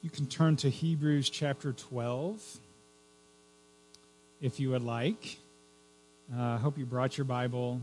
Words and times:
You 0.00 0.10
can 0.10 0.26
turn 0.26 0.54
to 0.58 0.70
Hebrews 0.70 1.28
chapter 1.28 1.72
12 1.72 2.60
if 4.40 4.60
you 4.60 4.70
would 4.70 4.84
like. 4.84 5.38
Uh, 6.32 6.40
I 6.40 6.56
hope 6.58 6.78
you 6.78 6.86
brought 6.86 7.18
your 7.18 7.24
Bible. 7.24 7.80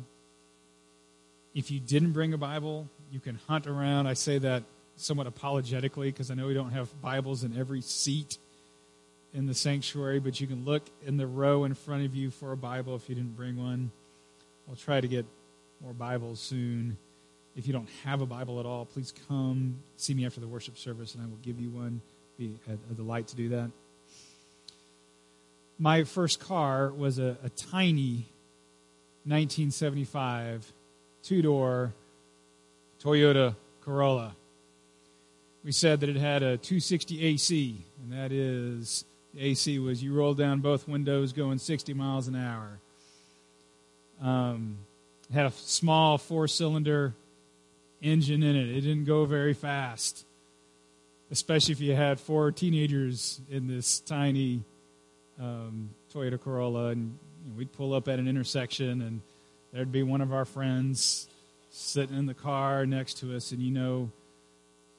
If 1.54 1.72
you 1.72 1.82
didn't 1.82 2.14
bring 2.14 2.34
a 2.34 2.38
Bible, 2.38 2.88
you 3.12 3.20
can 3.20 3.38
hunt 3.48 3.68
around. 3.68 4.08
I 4.08 4.14
say 4.14 4.38
that 4.38 4.64
somewhat 4.96 5.28
apologetically 5.28 6.10
because 6.10 6.32
I 6.32 6.36
know 6.36 6.48
we 6.48 6.54
don't 6.54 6.72
have 6.72 6.90
Bibles 7.02 7.44
in 7.44 7.58
every 7.58 7.82
seat 7.82 8.38
in 9.34 9.46
the 9.46 9.54
sanctuary, 9.54 10.22
but 10.22 10.40
you 10.40 10.48
can 10.48 10.64
look 10.64 10.84
in 11.06 11.18
the 11.18 11.28
row 11.28 11.66
in 11.66 11.74
front 11.74 12.06
of 12.06 12.16
you 12.16 12.32
for 12.32 12.54
a 12.54 12.58
Bible 12.58 12.96
if 12.96 13.10
you 13.10 13.16
didn't 13.16 13.36
bring 13.36 13.58
one. 13.58 13.92
I'll 14.70 14.78
try 14.78 15.02
to 15.02 15.08
get 15.10 15.26
more 15.82 15.92
Bibles 15.92 16.40
soon. 16.40 16.96
If 17.56 17.68
you 17.68 17.74
don't 17.74 17.90
have 18.04 18.22
a 18.22 18.26
Bible 18.26 18.60
at 18.60 18.66
all, 18.66 18.86
please 18.86 19.14
come 19.28 19.78
see 19.98 20.14
me 20.14 20.26
after 20.26 20.42
the 20.42 20.48
worship 20.48 20.78
service 20.78 21.16
and 21.16 21.24
I 21.24 21.28
will 21.28 21.40
give 21.42 21.60
you 21.60 21.70
one. 21.70 22.02
Be 22.38 22.58
a, 22.68 22.74
a 22.74 22.94
delight 22.96 23.28
to 23.28 23.36
do 23.36 23.50
that. 23.50 23.72
My 25.80 26.04
first 26.04 26.40
car 26.40 26.92
was 26.92 27.18
a, 27.20 27.38
a 27.44 27.50
tiny 27.50 28.28
1975 29.24 30.72
two 31.24 31.42
door 31.42 31.94
Toyota 33.02 33.56
Corolla. 33.82 34.36
We 35.64 35.72
said 35.72 36.02
that 36.02 36.10
it 36.10 36.16
had 36.16 36.44
a 36.44 36.58
260 36.58 37.26
AC, 37.26 37.76
and 38.04 38.14
that 38.14 38.32
is 38.32 39.06
the 39.34 39.44
AC 39.44 39.80
was 39.80 40.04
you 40.04 40.14
roll 40.14 40.34
down 40.34 40.60
both 40.60 40.88
windows 40.88 41.34
going 41.34 41.58
60 41.58 41.94
miles 41.94 42.28
an 42.28 42.36
hour. 42.36 42.80
Um, 44.22 44.78
had 45.34 45.48
a 45.48 45.52
small 45.52 46.18
four 46.18 46.48
cylinder 46.48 47.14
engine 48.06 48.44
in 48.44 48.56
it. 48.56 48.70
It 48.70 48.82
didn't 48.82 49.06
go 49.06 49.26
very 49.26 49.54
fast, 49.54 50.26
especially 51.32 51.72
if 51.72 51.82
you 51.82 51.96
had 51.96 52.20
four 52.20 52.52
teenagers 52.52 53.42
in 53.50 53.68
this 53.68 54.00
tiny 54.00 54.62
um, 55.40 55.90
Toyota 56.14 56.40
Corolla. 56.40 56.90
And 56.90 57.18
you 57.44 57.52
know, 57.52 57.58
we'd 57.58 57.74
pull 57.74 57.94
up 57.94 58.08
at 58.08 58.20
an 58.20 58.28
intersection, 58.28 59.02
and 59.02 59.22
there'd 59.74 59.92
be 59.92 60.04
one 60.04 60.22
of 60.22 60.34
our 60.34 60.46
friends 60.46 61.28
sitting 61.72 62.18
in 62.18 62.26
the 62.26 62.34
car 62.34 62.86
next 62.86 63.16
to 63.20 63.36
us. 63.36 63.52
And 63.52 63.62
you 63.62 63.72
know, 63.72 64.10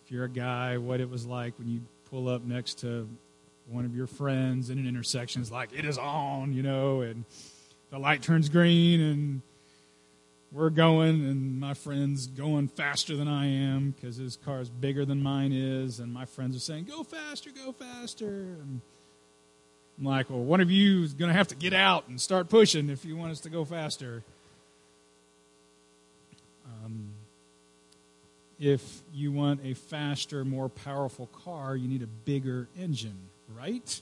if 0.05 0.11
you're 0.11 0.25
a 0.25 0.29
guy, 0.29 0.77
what 0.77 1.01
it 1.01 1.09
was 1.09 1.27
like 1.27 1.59
when 1.59 1.69
you 1.69 1.81
pull 2.11 2.29
up 2.29 2.45
next 2.45 2.81
to 2.81 3.09
one 3.69 3.85
of 3.85 3.97
your 3.97 4.07
friends 4.07 4.71
in 4.71 4.79
an 4.79 4.87
intersection. 4.87 5.43
is 5.43 5.51
like, 5.51 5.71
it 5.73 5.85
is 5.85 5.99
on, 5.99 6.53
you 6.53 6.63
know, 6.63 7.01
and 7.01 7.25
the 7.91 7.99
light 7.99 8.23
turns 8.23 8.49
green, 8.49 9.01
and 9.01 9.43
we're 10.57 10.71
going, 10.71 11.27
and 11.27 11.61
my 11.61 11.75
friend's 11.75 12.27
going 12.27 12.69
faster 12.69 13.15
than 13.15 13.29
I 13.29 13.47
am 13.47 13.91
because 13.91 14.17
his 14.17 14.37
car 14.37 14.61
is 14.61 14.71
bigger 14.71 15.05
than 15.05 15.23
mine 15.23 15.53
is, 15.53 16.01
and 16.01 16.13
my 16.13 16.25
friends 16.25 16.57
are 16.57 16.61
saying, 16.61 16.85
"Go 16.85 17.03
faster, 17.03 17.51
go 17.51 17.73
faster." 17.73 18.27
And 18.27 18.81
I'm 19.99 20.05
like, 20.05 20.31
"Well, 20.31 20.43
one 20.43 20.63
of 20.63 20.71
you 20.71 21.03
is 21.03 21.13
going 21.13 21.29
to 21.29 21.37
have 21.37 21.49
to 21.49 21.55
get 21.55 21.75
out 21.75 22.09
and 22.09 22.19
start 22.19 22.49
pushing 22.49 22.89
if 22.89 23.05
you 23.05 23.19
want 23.19 23.33
us 23.33 23.41
to 23.41 23.51
go 23.51 23.67
faster." 23.67 24.23
Um, 26.65 27.11
if 28.59 29.03
you 29.13 29.33
want 29.33 29.61
a 29.63 29.75
faster, 29.75 30.43
more 30.43 30.71
powerful 30.71 31.27
car, 31.45 31.77
you 31.77 31.87
need 31.87 32.03
a 32.03 32.07
bigger 32.07 32.67
engine, 32.79 33.29
right? 33.55 34.01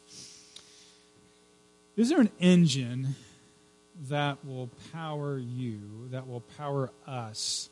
Is 1.96 2.10
there 2.10 2.20
an 2.20 2.30
engine 2.38 3.16
that 4.08 4.38
will 4.44 4.68
power 4.92 5.38
you, 5.38 5.80
that 6.10 6.26
will 6.28 6.42
power 6.56 6.90
us 7.06 7.70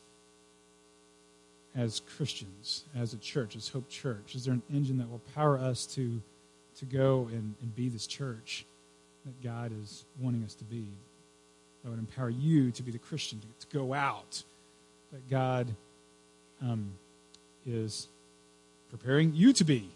as 1.74 2.00
Christians, 2.16 2.84
as 2.96 3.12
a 3.14 3.18
church, 3.18 3.56
as 3.56 3.68
Hope 3.68 3.88
Church? 3.88 4.34
Is 4.34 4.44
there 4.44 4.54
an 4.54 4.62
engine 4.72 4.98
that 4.98 5.10
will 5.10 5.22
power 5.34 5.58
us 5.58 5.86
to, 5.94 6.20
to 6.78 6.84
go 6.84 7.28
and, 7.32 7.54
and 7.60 7.74
be 7.74 7.88
this 7.88 8.06
church 8.06 8.64
that 9.24 9.42
God 9.42 9.72
is 9.82 10.04
wanting 10.20 10.44
us 10.44 10.54
to 10.54 10.64
be? 10.64 10.86
That 11.82 11.90
would 11.90 11.98
empower 11.98 12.30
you 12.30 12.70
to 12.72 12.82
be 12.82 12.92
the 12.92 12.98
Christian, 12.98 13.40
to, 13.40 13.66
to 13.66 13.76
go 13.76 13.92
out, 13.92 14.42
that 15.12 15.28
God 15.28 15.74
um, 16.60 16.92
is 17.66 18.08
preparing 18.90 19.34
you 19.34 19.52
to 19.54 19.64
be. 19.64 19.88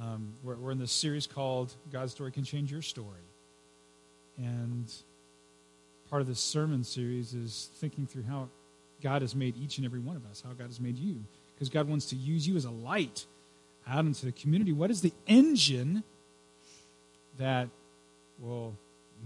Um, 0.00 0.32
we're, 0.42 0.56
we're 0.56 0.70
in 0.72 0.78
this 0.78 0.92
series 0.92 1.26
called 1.26 1.72
God's 1.92 2.12
Story 2.12 2.32
Can 2.32 2.44
Change 2.44 2.70
Your 2.72 2.82
Story. 2.82 3.06
And 4.38 4.92
part 6.12 6.20
of 6.20 6.28
this 6.28 6.40
sermon 6.40 6.84
series 6.84 7.32
is 7.32 7.70
thinking 7.76 8.06
through 8.06 8.24
how 8.24 8.46
God 9.02 9.22
has 9.22 9.34
made 9.34 9.56
each 9.56 9.78
and 9.78 9.86
every 9.86 9.98
one 9.98 10.14
of 10.14 10.26
us, 10.30 10.42
how 10.46 10.52
God 10.52 10.66
has 10.66 10.78
made 10.78 10.98
you. 10.98 11.16
Because 11.54 11.70
God 11.70 11.88
wants 11.88 12.04
to 12.10 12.16
use 12.16 12.46
you 12.46 12.54
as 12.54 12.66
a 12.66 12.70
light 12.70 13.24
out 13.88 14.04
into 14.04 14.26
the 14.26 14.32
community. 14.32 14.74
What 14.74 14.90
is 14.90 15.00
the 15.00 15.14
engine 15.26 16.02
that 17.38 17.68
will 18.38 18.74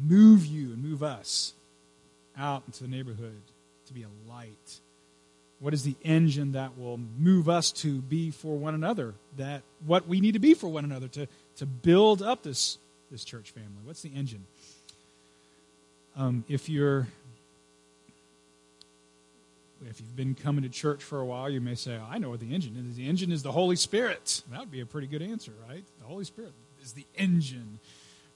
move 0.00 0.46
you 0.46 0.74
and 0.74 0.80
move 0.80 1.02
us 1.02 1.54
out 2.38 2.62
into 2.68 2.84
the 2.84 2.88
neighborhood 2.88 3.42
to 3.86 3.92
be 3.92 4.04
a 4.04 4.30
light? 4.30 4.78
What 5.58 5.74
is 5.74 5.82
the 5.82 5.96
engine 6.04 6.52
that 6.52 6.78
will 6.78 7.00
move 7.18 7.48
us 7.48 7.72
to 7.72 8.00
be 8.00 8.30
for 8.30 8.56
one 8.56 8.76
another? 8.76 9.12
That 9.38 9.62
what 9.84 10.06
we 10.06 10.20
need 10.20 10.34
to 10.34 10.38
be 10.38 10.54
for 10.54 10.68
one 10.68 10.84
another 10.84 11.08
to, 11.08 11.26
to 11.56 11.66
build 11.66 12.22
up 12.22 12.44
this, 12.44 12.78
this 13.10 13.24
church 13.24 13.50
family. 13.50 13.82
What's 13.84 14.02
the 14.02 14.12
engine? 14.14 14.46
Um, 16.16 16.44
if 16.48 16.68
you're 16.68 17.06
if 19.88 20.00
you've 20.00 20.16
been 20.16 20.34
coming 20.34 20.62
to 20.62 20.70
church 20.70 21.04
for 21.04 21.20
a 21.20 21.24
while, 21.24 21.50
you 21.50 21.60
may 21.60 21.74
say, 21.74 21.98
oh, 22.00 22.06
I 22.10 22.18
know 22.18 22.30
what 22.30 22.40
the 22.40 22.54
engine 22.54 22.86
is. 22.90 22.96
The 22.96 23.06
engine 23.06 23.30
is 23.30 23.42
the 23.42 23.52
Holy 23.52 23.76
Spirit. 23.76 24.42
That 24.50 24.60
would 24.60 24.70
be 24.70 24.80
a 24.80 24.86
pretty 24.86 25.06
good 25.06 25.22
answer, 25.22 25.52
right? 25.68 25.84
The 26.00 26.06
Holy 26.06 26.24
Spirit 26.24 26.52
is 26.82 26.92
the 26.92 27.04
engine. 27.16 27.78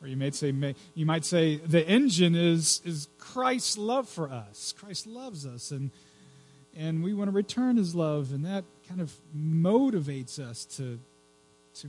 Or 0.03 0.09
you 0.09 0.17
might 0.17 0.35
say, 0.35 0.53
you 0.95 1.07
might 1.07 1.25
say 1.25 1.57
the 1.57 1.87
engine 1.87 2.35
is, 2.35 2.83
is 2.85 3.09
Christ's 3.19 3.79
love 3.79 4.09
for 4.09 4.31
us. 4.31 4.75
Christ 4.79 5.07
loves 5.07 5.47
us, 5.47 5.71
and, 5.71 5.91
and 6.77 7.03
we 7.03 7.15
want 7.15 7.29
to 7.29 7.35
return 7.35 7.77
his 7.77 7.95
love, 7.95 8.33
and 8.33 8.45
that 8.45 8.65
kind 8.89 9.01
of 9.01 9.13
motivates 9.37 10.39
us 10.39 10.65
to, 10.77 10.99
to 11.77 11.89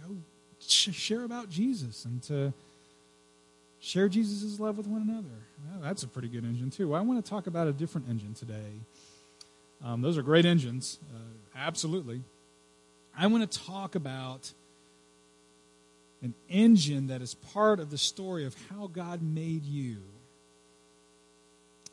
go 0.00 0.16
share 0.60 1.24
about 1.24 1.48
Jesus 1.48 2.04
and 2.04 2.22
to 2.24 2.52
Share 3.80 4.08
Jesus' 4.08 4.58
love 4.58 4.76
with 4.76 4.86
one 4.86 5.02
another. 5.02 5.28
Well, 5.70 5.80
that's 5.82 6.02
a 6.02 6.08
pretty 6.08 6.28
good 6.28 6.44
engine, 6.44 6.70
too. 6.70 6.94
I 6.94 7.00
want 7.00 7.24
to 7.24 7.28
talk 7.28 7.46
about 7.46 7.68
a 7.68 7.72
different 7.72 8.08
engine 8.08 8.34
today. 8.34 8.80
Um, 9.84 10.02
those 10.02 10.18
are 10.18 10.22
great 10.22 10.44
engines, 10.44 10.98
uh, 11.14 11.18
absolutely. 11.56 12.22
I 13.16 13.26
want 13.28 13.50
to 13.50 13.58
talk 13.58 13.94
about 13.94 14.52
an 16.22 16.34
engine 16.48 17.08
that 17.08 17.22
is 17.22 17.34
part 17.34 17.78
of 17.78 17.90
the 17.90 17.98
story 17.98 18.44
of 18.44 18.56
how 18.70 18.88
God 18.88 19.22
made 19.22 19.64
you. 19.64 19.98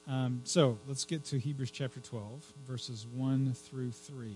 Um, 0.07 0.41
so 0.43 0.77
let's 0.87 1.05
get 1.05 1.25
to 1.25 1.39
Hebrews 1.39 1.71
chapter 1.71 1.99
12, 1.99 2.53
verses 2.67 3.05
1 3.13 3.53
through 3.53 3.91
3. 3.91 4.35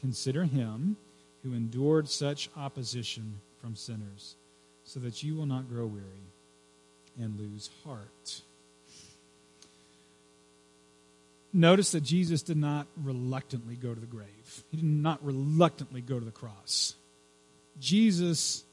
Consider 0.00 0.44
him 0.44 0.96
who 1.42 1.54
endured 1.54 2.08
such 2.08 2.50
opposition 2.56 3.40
from 3.60 3.76
sinners, 3.76 4.36
so 4.84 5.00
that 5.00 5.22
you 5.22 5.34
will 5.34 5.46
not 5.46 5.68
grow 5.68 5.86
weary 5.86 6.04
and 7.18 7.38
lose 7.38 7.70
heart. 7.84 8.42
Notice 11.52 11.92
that 11.92 12.02
Jesus 12.02 12.42
did 12.42 12.56
not 12.56 12.86
reluctantly 13.02 13.74
go 13.74 13.94
to 13.94 14.00
the 14.00 14.06
grave. 14.06 14.64
He 14.70 14.76
did 14.76 14.86
not 14.86 15.24
reluctantly 15.24 16.00
go 16.00 16.18
to 16.18 16.24
the 16.24 16.30
cross. 16.30 16.94
Jesus 17.80 18.64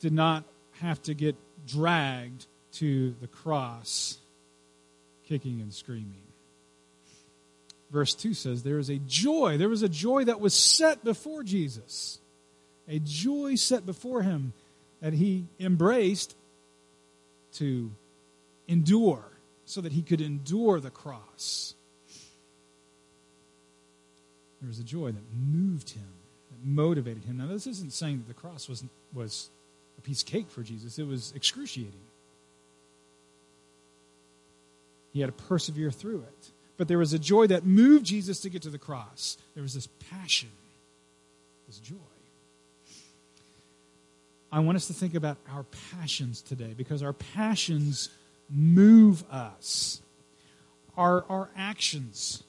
did 0.00 0.12
not 0.12 0.44
have 0.80 1.02
to 1.02 1.14
get 1.14 1.36
dragged 1.66 2.46
to 2.72 3.14
the 3.20 3.26
cross 3.28 4.18
kicking 5.26 5.60
and 5.60 5.72
screaming 5.72 6.31
verse 7.92 8.14
2 8.14 8.34
says, 8.34 8.62
There 8.62 8.78
is 8.78 8.88
a 8.88 8.98
joy. 8.98 9.58
There 9.58 9.68
was 9.68 9.82
a 9.82 9.88
joy 9.88 10.24
that 10.24 10.40
was 10.40 10.54
set 10.54 11.04
before 11.04 11.42
Jesus, 11.42 12.18
a 12.88 12.98
joy 12.98 13.54
set 13.54 13.86
before 13.86 14.22
him 14.22 14.52
that 15.00 15.12
he 15.12 15.44
embraced 15.60 16.34
to 17.54 17.90
endure 18.66 19.24
so 19.66 19.80
that 19.80 19.92
he 19.92 20.02
could 20.02 20.20
endure 20.20 20.80
the 20.80 20.90
cross. 20.90 21.74
There 24.60 24.68
was 24.68 24.78
a 24.78 24.84
joy 24.84 25.10
that 25.10 25.22
moved 25.34 25.90
him, 25.90 26.08
that 26.50 26.66
motivated 26.66 27.24
him. 27.24 27.38
Now, 27.38 27.48
this 27.48 27.66
isn't 27.66 27.92
saying 27.92 28.18
that 28.18 28.28
the 28.28 28.40
cross 28.40 28.68
was, 28.68 28.84
was 29.12 29.50
a 29.98 30.00
piece 30.02 30.22
of 30.22 30.28
cake 30.28 30.50
for 30.50 30.62
Jesus, 30.62 30.98
it 30.98 31.06
was 31.06 31.32
excruciating. 31.34 31.92
He 35.12 35.20
had 35.20 35.36
to 35.36 35.44
persevere 35.44 35.90
through 35.90 36.20
it. 36.20 36.50
But 36.76 36.88
there 36.88 36.98
was 36.98 37.12
a 37.12 37.18
joy 37.18 37.46
that 37.48 37.64
moved 37.64 38.06
Jesus 38.06 38.40
to 38.40 38.50
get 38.50 38.62
to 38.62 38.70
the 38.70 38.78
cross. 38.78 39.36
There 39.54 39.62
was 39.62 39.74
this 39.74 39.88
passion, 40.10 40.50
this 41.66 41.78
joy. 41.78 41.96
I 44.50 44.60
want 44.60 44.76
us 44.76 44.86
to 44.88 44.92
think 44.92 45.14
about 45.14 45.38
our 45.50 45.64
passions 45.90 46.42
today 46.42 46.74
because 46.76 47.02
our 47.02 47.14
passions 47.14 48.10
move 48.50 49.24
us. 49.30 50.02
Our, 50.94 51.24
our 51.30 51.48
actions, 51.56 52.42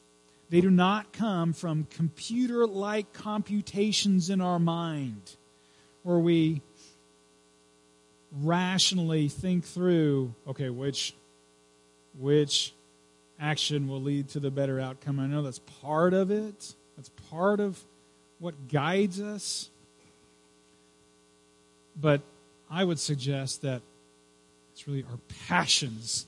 they 0.49 0.59
do 0.59 0.69
not 0.69 1.13
come 1.13 1.53
from 1.53 1.87
computer 1.89 2.67
like 2.67 3.13
computations 3.13 4.29
in 4.29 4.41
our 4.41 4.59
mind 4.59 5.37
where 6.03 6.19
we 6.19 6.61
rationally 8.41 9.29
think 9.29 9.63
through 9.63 10.33
okay, 10.45 10.69
which, 10.69 11.15
which 12.19 12.73
action 13.39 13.88
will 13.88 14.01
lead 14.01 14.30
to 14.30 14.39
the 14.39 14.51
better 14.51 14.80
outcome. 14.80 15.19
I 15.19 15.27
know 15.27 15.41
that's 15.41 15.59
part 15.59 16.13
of 16.13 16.31
it, 16.31 16.75
that's 16.95 17.09
part 17.30 17.59
of 17.59 17.80
what 18.39 18.68
guides 18.68 19.19
us. 19.21 19.69
But 22.00 22.21
I 22.69 22.83
would 22.83 23.00
suggest 23.00 23.62
that 23.62 23.81
it's 24.71 24.88
really 24.88 25.03
our 25.03 25.19
passions 25.47 26.25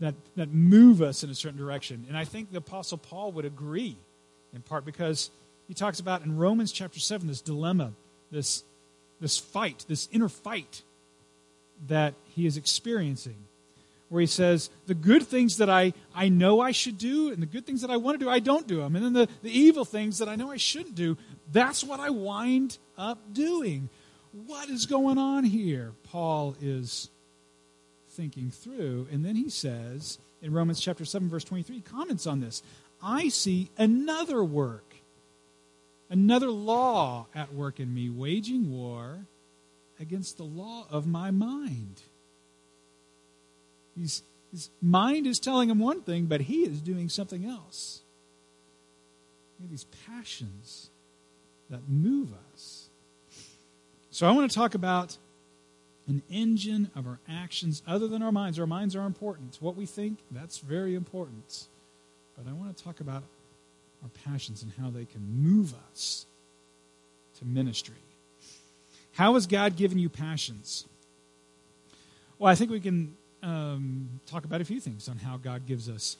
that, 0.00 0.14
that 0.36 0.52
move 0.52 1.02
us 1.02 1.24
in 1.24 1.30
a 1.30 1.34
certain 1.34 1.58
direction. 1.58 2.06
And 2.08 2.16
I 2.16 2.24
think 2.24 2.52
the 2.52 2.58
Apostle 2.58 2.98
Paul 2.98 3.32
would 3.32 3.44
agree, 3.44 3.96
in 4.54 4.62
part 4.62 4.84
because 4.84 5.30
he 5.66 5.74
talks 5.74 6.00
about 6.00 6.24
in 6.24 6.36
Romans 6.36 6.72
chapter 6.72 7.00
7 7.00 7.26
this 7.26 7.40
dilemma, 7.40 7.92
this, 8.30 8.62
this 9.20 9.38
fight, 9.38 9.84
this 9.88 10.08
inner 10.12 10.28
fight 10.28 10.82
that 11.88 12.14
he 12.34 12.46
is 12.46 12.56
experiencing, 12.56 13.36
where 14.08 14.20
he 14.20 14.26
says, 14.26 14.70
The 14.86 14.94
good 14.94 15.22
things 15.22 15.58
that 15.58 15.70
I, 15.70 15.92
I 16.14 16.28
know 16.28 16.60
I 16.60 16.72
should 16.72 16.98
do 16.98 17.30
and 17.30 17.42
the 17.42 17.46
good 17.46 17.66
things 17.66 17.82
that 17.82 17.90
I 17.90 17.96
want 17.96 18.18
to 18.18 18.24
do, 18.24 18.30
I 18.30 18.38
don't 18.38 18.66
do 18.66 18.78
them. 18.78 18.96
And 18.96 19.04
then 19.04 19.12
the, 19.12 19.28
the 19.42 19.50
evil 19.50 19.84
things 19.84 20.18
that 20.18 20.28
I 20.28 20.36
know 20.36 20.50
I 20.50 20.56
shouldn't 20.56 20.94
do, 20.94 21.16
that's 21.52 21.84
what 21.84 22.00
I 22.00 22.10
wind 22.10 22.78
up 22.96 23.18
doing. 23.32 23.88
What 24.46 24.68
is 24.68 24.86
going 24.86 25.18
on 25.18 25.44
here? 25.44 25.92
Paul 26.04 26.54
is 26.60 27.08
thinking 28.10 28.50
through. 28.50 29.08
And 29.10 29.24
then 29.24 29.36
he 29.36 29.48
says 29.48 30.18
in 30.42 30.52
Romans 30.52 30.80
chapter 30.80 31.04
7, 31.04 31.28
verse 31.28 31.44
23, 31.44 31.76
he 31.76 31.82
comments 31.82 32.26
on 32.26 32.40
this. 32.40 32.62
I 33.02 33.28
see 33.28 33.70
another 33.78 34.42
work, 34.42 34.96
another 36.10 36.50
law 36.50 37.26
at 37.34 37.54
work 37.54 37.80
in 37.80 37.94
me, 37.94 38.10
waging 38.10 38.72
war 38.72 39.18
against 40.00 40.36
the 40.36 40.44
law 40.44 40.86
of 40.90 41.06
my 41.06 41.30
mind. 41.30 42.02
He's, 43.98 44.22
his 44.52 44.70
mind 44.80 45.26
is 45.26 45.38
telling 45.38 45.70
him 45.70 45.78
one 45.78 46.02
thing, 46.02 46.26
but 46.26 46.42
he 46.42 46.62
is 46.62 46.80
doing 46.80 47.08
something 47.08 47.44
else. 47.44 48.00
these 49.70 49.86
passions 50.06 50.90
that 51.70 51.80
move 51.88 52.28
us. 52.54 52.88
So 54.10 54.26
I 54.26 54.30
want 54.32 54.50
to 54.50 54.54
talk 54.54 54.74
about 54.74 55.16
an 56.06 56.22
engine 56.30 56.90
of 56.96 57.06
our 57.06 57.18
actions 57.28 57.82
other 57.86 58.08
than 58.08 58.22
our 58.22 58.32
minds. 58.32 58.58
Our 58.58 58.66
minds 58.66 58.96
are 58.96 59.04
important. 59.04 59.58
What 59.60 59.76
we 59.76 59.84
think, 59.84 60.18
that's 60.30 60.58
very 60.58 60.94
important. 60.94 61.66
But 62.36 62.48
I 62.48 62.54
want 62.54 62.74
to 62.74 62.82
talk 62.82 63.00
about 63.00 63.22
our 64.02 64.08
passions 64.24 64.62
and 64.62 64.72
how 64.80 64.90
they 64.90 65.04
can 65.04 65.20
move 65.42 65.74
us 65.92 66.24
to 67.38 67.44
ministry. 67.44 67.94
How 69.12 69.34
has 69.34 69.46
God 69.46 69.76
given 69.76 69.98
you 69.98 70.08
passions? 70.08 70.86
Well, 72.38 72.50
I 72.50 72.54
think 72.54 72.70
we 72.70 72.80
can 72.80 73.16
um, 73.42 74.08
talk 74.26 74.44
about 74.44 74.60
a 74.60 74.64
few 74.64 74.80
things 74.80 75.08
on 75.08 75.18
how 75.18 75.36
God 75.36 75.66
gives 75.66 75.88
us 75.88 76.16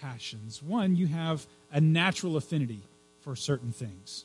passions. 0.00 0.62
One, 0.62 0.96
you 0.96 1.06
have 1.06 1.46
a 1.72 1.80
natural 1.80 2.36
affinity 2.36 2.80
for 3.20 3.36
certain 3.36 3.72
things. 3.72 4.24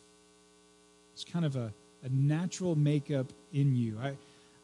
It's 1.13 1.23
kind 1.23 1.45
of 1.45 1.55
a, 1.55 1.71
a 2.03 2.09
natural 2.09 2.75
makeup 2.75 3.27
in 3.53 3.75
you. 3.75 3.97
I, 4.01 4.15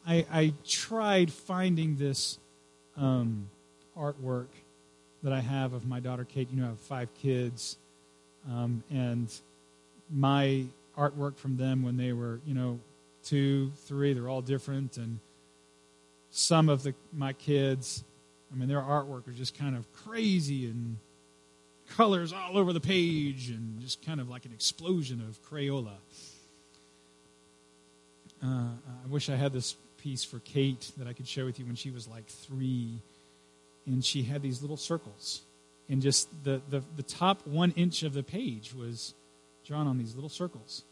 I, 0.06 0.26
I 0.32 0.52
tried 0.66 1.32
finding 1.32 1.96
this 1.96 2.38
um, 2.96 3.48
artwork 3.96 4.48
that 5.22 5.32
I 5.32 5.40
have 5.40 5.72
of 5.72 5.86
my 5.86 6.00
daughter 6.00 6.24
Kate. 6.24 6.48
You 6.50 6.60
know, 6.60 6.66
I 6.66 6.70
have 6.70 6.80
five 6.80 7.08
kids, 7.14 7.76
um, 8.50 8.82
and 8.90 9.32
my 10.10 10.64
artwork 10.98 11.36
from 11.36 11.56
them 11.56 11.82
when 11.82 11.96
they 11.96 12.12
were, 12.12 12.40
you 12.46 12.54
know, 12.54 12.80
two, 13.24 13.70
three, 13.86 14.12
they're 14.12 14.28
all 14.28 14.42
different, 14.42 14.96
and 14.96 15.18
some 16.32 16.68
of 16.68 16.82
the 16.82 16.94
my 17.12 17.32
kids, 17.34 18.02
I 18.52 18.56
mean, 18.56 18.68
their 18.68 18.80
artwork 18.80 19.26
was 19.26 19.36
just 19.36 19.56
kind 19.56 19.76
of 19.76 19.86
crazy 19.92 20.66
and 20.66 20.96
colors 21.96 22.32
all 22.32 22.58
over 22.58 22.72
the 22.72 22.80
page, 22.80 23.50
and 23.50 23.80
just 23.80 24.04
kind 24.04 24.20
of 24.20 24.28
like 24.28 24.44
an 24.44 24.52
explosion 24.52 25.20
of 25.20 25.40
Crayola. 25.48 25.94
Uh, 28.42 28.46
I 28.46 29.08
wish 29.08 29.28
I 29.28 29.36
had 29.36 29.52
this 29.52 29.76
piece 29.98 30.24
for 30.24 30.40
Kate 30.40 30.90
that 30.96 31.06
I 31.06 31.12
could 31.12 31.28
share 31.28 31.44
with 31.44 31.60
you 31.60 31.66
when 31.66 31.76
she 31.76 31.90
was 31.90 32.08
like 32.08 32.26
three. 32.26 32.98
And 33.86 34.04
she 34.04 34.22
had 34.22 34.42
these 34.42 34.62
little 34.62 34.76
circles. 34.76 35.42
And 35.88 36.00
just 36.00 36.28
the, 36.44 36.60
the, 36.70 36.82
the 36.96 37.02
top 37.02 37.46
one 37.46 37.72
inch 37.72 38.02
of 38.02 38.14
the 38.14 38.22
page 38.22 38.74
was 38.74 39.14
drawn 39.66 39.86
on 39.86 39.98
these 39.98 40.14
little 40.14 40.30
circles. 40.30 40.82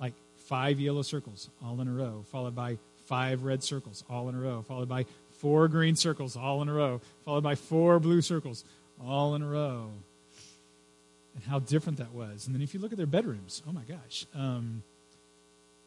Like 0.00 0.14
five 0.46 0.80
yellow 0.80 1.02
circles 1.02 1.48
all 1.64 1.80
in 1.80 1.88
a 1.88 1.92
row, 1.92 2.24
followed 2.30 2.54
by 2.54 2.78
five 3.08 3.42
red 3.42 3.64
circles 3.64 4.04
all 4.10 4.28
in 4.28 4.34
a 4.34 4.38
row, 4.38 4.62
followed 4.62 4.88
by 4.88 5.06
four 5.38 5.66
green 5.68 5.96
circles 5.96 6.36
all 6.36 6.60
in 6.62 6.68
a 6.68 6.72
row, 6.72 7.00
followed 7.24 7.42
by 7.42 7.54
four 7.54 7.98
blue 7.98 8.20
circles 8.20 8.64
all 9.04 9.34
in 9.34 9.42
a 9.42 9.48
row. 9.48 9.90
And 11.34 11.44
how 11.44 11.60
different 11.60 11.98
that 11.98 12.12
was. 12.12 12.46
And 12.46 12.54
then 12.54 12.62
if 12.62 12.74
you 12.74 12.80
look 12.80 12.92
at 12.92 12.98
their 12.98 13.06
bedrooms, 13.06 13.62
oh 13.66 13.72
my 13.72 13.82
gosh. 13.82 14.26
Um, 14.34 14.82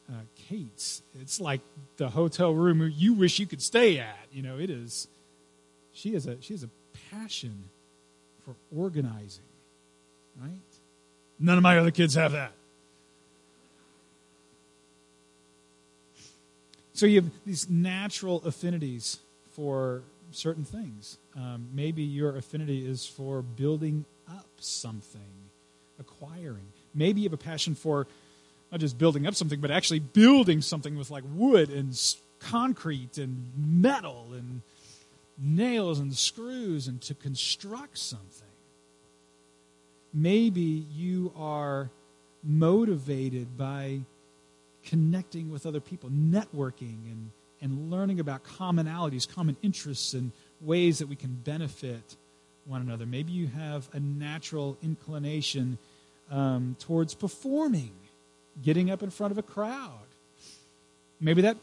uh, 0.10 0.16
Kate's. 0.50 1.02
It's 1.22 1.40
like 1.40 1.62
the 1.98 2.10
hotel 2.10 2.54
room 2.54 2.92
you 2.96 3.14
wish 3.14 3.40
you 3.40 3.46
could 3.46 3.62
stay 3.62 4.00
at. 4.00 4.28
You 4.32 4.42
know, 4.42 4.58
it 4.58 4.70
is. 4.70 5.08
She 5.94 6.14
has 6.14 6.26
a 6.26 6.42
she 6.42 6.54
has 6.54 6.64
a 6.64 6.70
passion 7.12 7.66
for 8.46 8.56
organizing, 8.76 9.44
right? 10.42 10.50
None 11.40 11.58
of 11.58 11.64
my 11.64 11.78
other 11.78 11.92
kids 11.92 12.16
have 12.16 12.32
that. 12.32 12.54
So 16.94 17.06
you 17.06 17.22
have 17.22 17.32
these 17.46 17.70
natural 17.70 18.44
affinities 18.46 19.20
for 19.52 20.04
certain 20.32 20.64
things. 20.64 21.18
Um, 21.36 21.70
maybe 21.74 22.04
your 22.04 22.36
affinity 22.38 22.88
is 22.88 23.06
for 23.06 23.42
building 23.42 24.06
up 24.30 24.48
something, 24.60 25.22
acquiring. 26.00 26.68
Maybe 26.94 27.22
you 27.22 27.30
have 27.30 27.34
a 27.34 27.44
passion 27.44 27.76
for 27.76 28.08
not 28.72 28.80
just 28.80 28.98
building 28.98 29.28
up 29.28 29.36
something, 29.36 29.60
but 29.60 29.72
actually 29.72 30.00
building 30.00 30.62
something 30.62 30.98
with 30.98 31.12
like 31.12 31.24
wood 31.34 31.70
and 31.70 31.98
concrete 32.40 33.18
and 33.18 33.52
metal 33.56 34.28
and 34.34 34.62
nails 35.38 36.00
and 36.00 36.16
screws 36.16 36.88
and 36.88 37.02
to 37.02 37.14
construct 37.14 37.98
something. 37.98 38.48
Maybe 40.14 40.86
you 40.94 41.32
are 41.38 41.90
motivated 42.44 43.58
by 43.58 44.02
connecting 44.86 45.52
with 45.52 45.66
other 45.66 45.80
people, 45.80 46.10
networking 46.10 46.98
and, 47.12 47.32
and 47.62 47.92
learning 47.92 48.20
about 48.20 48.44
commonalities, 48.44 49.28
common 49.28 49.56
interests, 49.62 50.14
and 50.14 50.32
ways 50.60 51.00
that 51.00 51.08
we 51.08 51.16
can 51.16 51.34
benefit 51.44 52.16
one 52.66 52.82
another. 52.82 53.06
Maybe 53.06 53.32
you 53.32 53.48
have 53.48 53.90
a 53.94 54.00
natural 54.00 54.78
inclination 54.84 55.78
um, 56.30 56.76
towards 56.80 57.14
performing 57.14 57.92
getting 58.64 58.92
up 58.92 59.04
in 59.04 59.10
front 59.10 59.32
of 59.32 59.38
a 59.38 59.44
crowd. 59.44 60.08
Maybe 61.20 61.42
that 61.44 61.58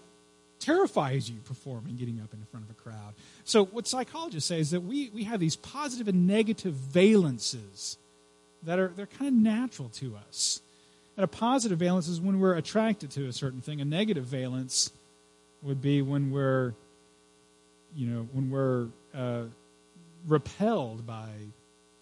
terrifies 0.58 1.30
you 1.30 1.36
performing, 1.44 1.96
getting 1.96 2.20
up 2.20 2.32
in 2.32 2.44
front 2.50 2.66
of 2.66 2.70
a 2.70 2.80
crowd. 2.80 3.14
So, 3.44 3.64
what 3.64 3.86
psychologists 3.86 4.48
say 4.48 4.60
is 4.60 4.70
that 4.70 4.80
we, 4.80 5.10
we 5.10 5.24
have 5.24 5.40
these 5.40 5.56
positive 5.56 6.08
and 6.08 6.26
negative 6.26 6.74
valences 6.74 7.96
that 8.64 8.78
are 8.78 8.88
they're 8.88 9.06
kind 9.06 9.28
of 9.28 9.34
natural 9.34 9.88
to 9.90 10.16
us. 10.28 10.60
And 11.18 11.24
a 11.24 11.26
positive 11.28 11.80
valence 11.80 12.06
is 12.06 12.20
when 12.20 12.38
we're 12.38 12.54
attracted 12.54 13.10
to 13.10 13.26
a 13.26 13.32
certain 13.32 13.60
thing. 13.60 13.80
A 13.80 13.84
negative 13.84 14.24
valence 14.24 14.92
would 15.62 15.82
be 15.82 16.00
when 16.00 16.30
we're, 16.30 16.74
you 17.96 18.06
know, 18.06 18.28
when 18.32 18.50
we're 18.50 18.86
uh, 19.12 19.46
repelled 20.28 21.04
by 21.08 21.28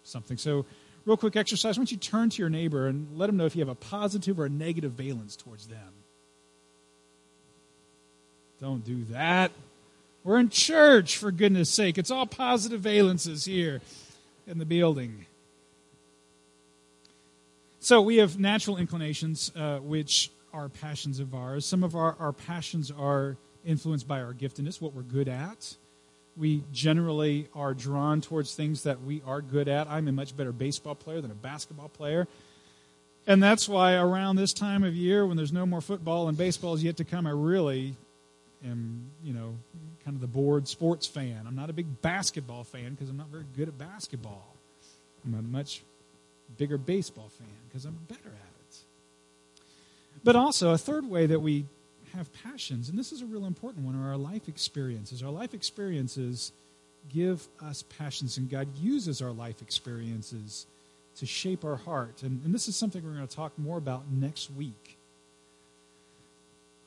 something. 0.03 0.37
So, 0.37 0.67
real 1.07 1.17
quick 1.17 1.35
exercise. 1.35 1.79
Why 1.79 1.81
don't 1.81 1.93
you 1.93 1.97
turn 1.97 2.29
to 2.29 2.43
your 2.43 2.51
neighbor 2.51 2.89
and 2.89 3.09
let 3.17 3.29
them 3.29 3.39
know 3.39 3.47
if 3.47 3.57
you 3.57 3.61
have 3.61 3.71
a 3.71 3.75
positive 3.75 4.39
or 4.39 4.45
a 4.45 4.51
negative 4.51 4.93
valence 4.93 5.35
towards 5.35 5.67
them? 5.67 5.95
Don't 8.61 8.85
do 8.85 9.03
that. 9.05 9.51
We're 10.25 10.39
in 10.39 10.51
church, 10.51 11.17
for 11.17 11.31
goodness 11.31 11.71
sake. 11.71 11.97
It's 11.97 12.11
all 12.11 12.27
positive 12.27 12.83
valences 12.83 13.47
here 13.47 13.81
in 14.47 14.59
the 14.59 14.67
building. 14.67 15.25
So 17.87 18.03
we 18.03 18.17
have 18.17 18.37
natural 18.37 18.79
inclinations, 18.79 19.53
uh, 19.55 19.79
which 19.79 20.33
are 20.53 20.69
passions 20.69 21.21
of 21.21 21.37
ours. 21.37 21.65
Some 21.65 21.85
of 21.85 21.95
our, 21.95 22.17
our 22.19 22.33
passions 22.33 22.91
are 22.91 23.37
influenced 23.65 24.09
by 24.09 24.23
our 24.23 24.35
giftedness, 24.35 24.81
what 24.81 24.93
we're 24.93 25.03
good 25.03 25.29
at. 25.29 25.77
We 26.37 26.65
generally 26.73 27.47
are 27.55 27.75
drawn 27.75 28.23
towards 28.23 28.57
things 28.57 28.83
that 28.83 29.05
we 29.05 29.23
are 29.25 29.41
good 29.41 29.69
at. 29.69 29.87
I'm 29.87 30.09
a 30.09 30.13
much 30.13 30.37
better 30.37 30.51
baseball 30.51 30.97
player 30.97 31.21
than 31.21 31.31
a 31.31 31.37
basketball 31.37 31.89
player. 31.89 32.27
And 33.25 33.41
that's 33.41 33.69
why 33.69 33.95
around 33.95 34.35
this 34.35 34.53
time 34.53 34.83
of 34.83 34.97
year, 34.97 35.25
when 35.25 35.37
there's 35.37 35.53
no 35.53 35.65
more 35.65 35.81
football 35.81 36.27
and 36.27 36.37
baseball 36.37 36.75
is 36.75 36.83
yet 36.83 36.97
to 36.97 37.05
come, 37.05 37.25
I 37.25 37.31
really 37.31 37.95
am, 38.65 39.13
you 39.23 39.33
know, 39.33 39.55
kind 40.05 40.17
of 40.17 40.21
the 40.21 40.27
bored 40.27 40.67
sports 40.67 41.07
fan. 41.07 41.45
I'm 41.47 41.55
not 41.55 41.71
a 41.71 41.73
big 41.73 42.03
basketball 42.03 42.65
fan 42.65 42.95
because 42.95 43.11
I'm 43.11 43.17
not 43.17 43.29
very 43.29 43.45
good 43.57 43.69
at 43.69 43.79
basketball. 43.79 44.57
I'm 45.25 45.35
a 45.35 45.43
much 45.43 45.83
bigger 46.57 46.79
baseball 46.79 47.29
fan 47.39 47.47
because 47.69 47.85
I'm 47.85 47.99
better 48.09 48.21
at 48.29 48.31
it. 48.71 48.79
But 50.25 50.37
also, 50.37 50.71
a 50.71 50.79
third 50.79 51.09
way 51.09 51.27
that 51.27 51.41
we 51.41 51.67
have 52.15 52.33
passions, 52.43 52.89
and 52.89 52.99
this 52.99 53.13
is 53.13 53.23
a 53.23 53.27
real 53.27 53.45
important 53.45 53.85
one, 53.85 53.95
are 53.95 54.11
our 54.11 54.17
life 54.17 54.49
experiences. 54.49 55.23
Our 55.23 55.31
life 55.31 55.55
experiences 55.55 56.53
give 57.13 57.47
us 57.63 57.85
passions, 57.99 58.37
and 58.37 58.51
God 58.51 58.69
uses 58.81 59.23
our 59.23 59.33
life 59.33 59.63
experiences 59.63 60.67
to 61.19 61.27
shape 61.27 61.65
our 61.65 61.77
heart. 61.77 62.23
And, 62.23 62.45
and 62.45 62.55
this 62.55 62.69
is 62.69 62.77
something 62.77 63.03
we're 63.05 63.15
going 63.15 63.27
to 63.27 63.37
talk 63.37 63.59
more 63.59 63.79
about 63.79 64.11
next 64.11 64.51
week. 64.51 64.97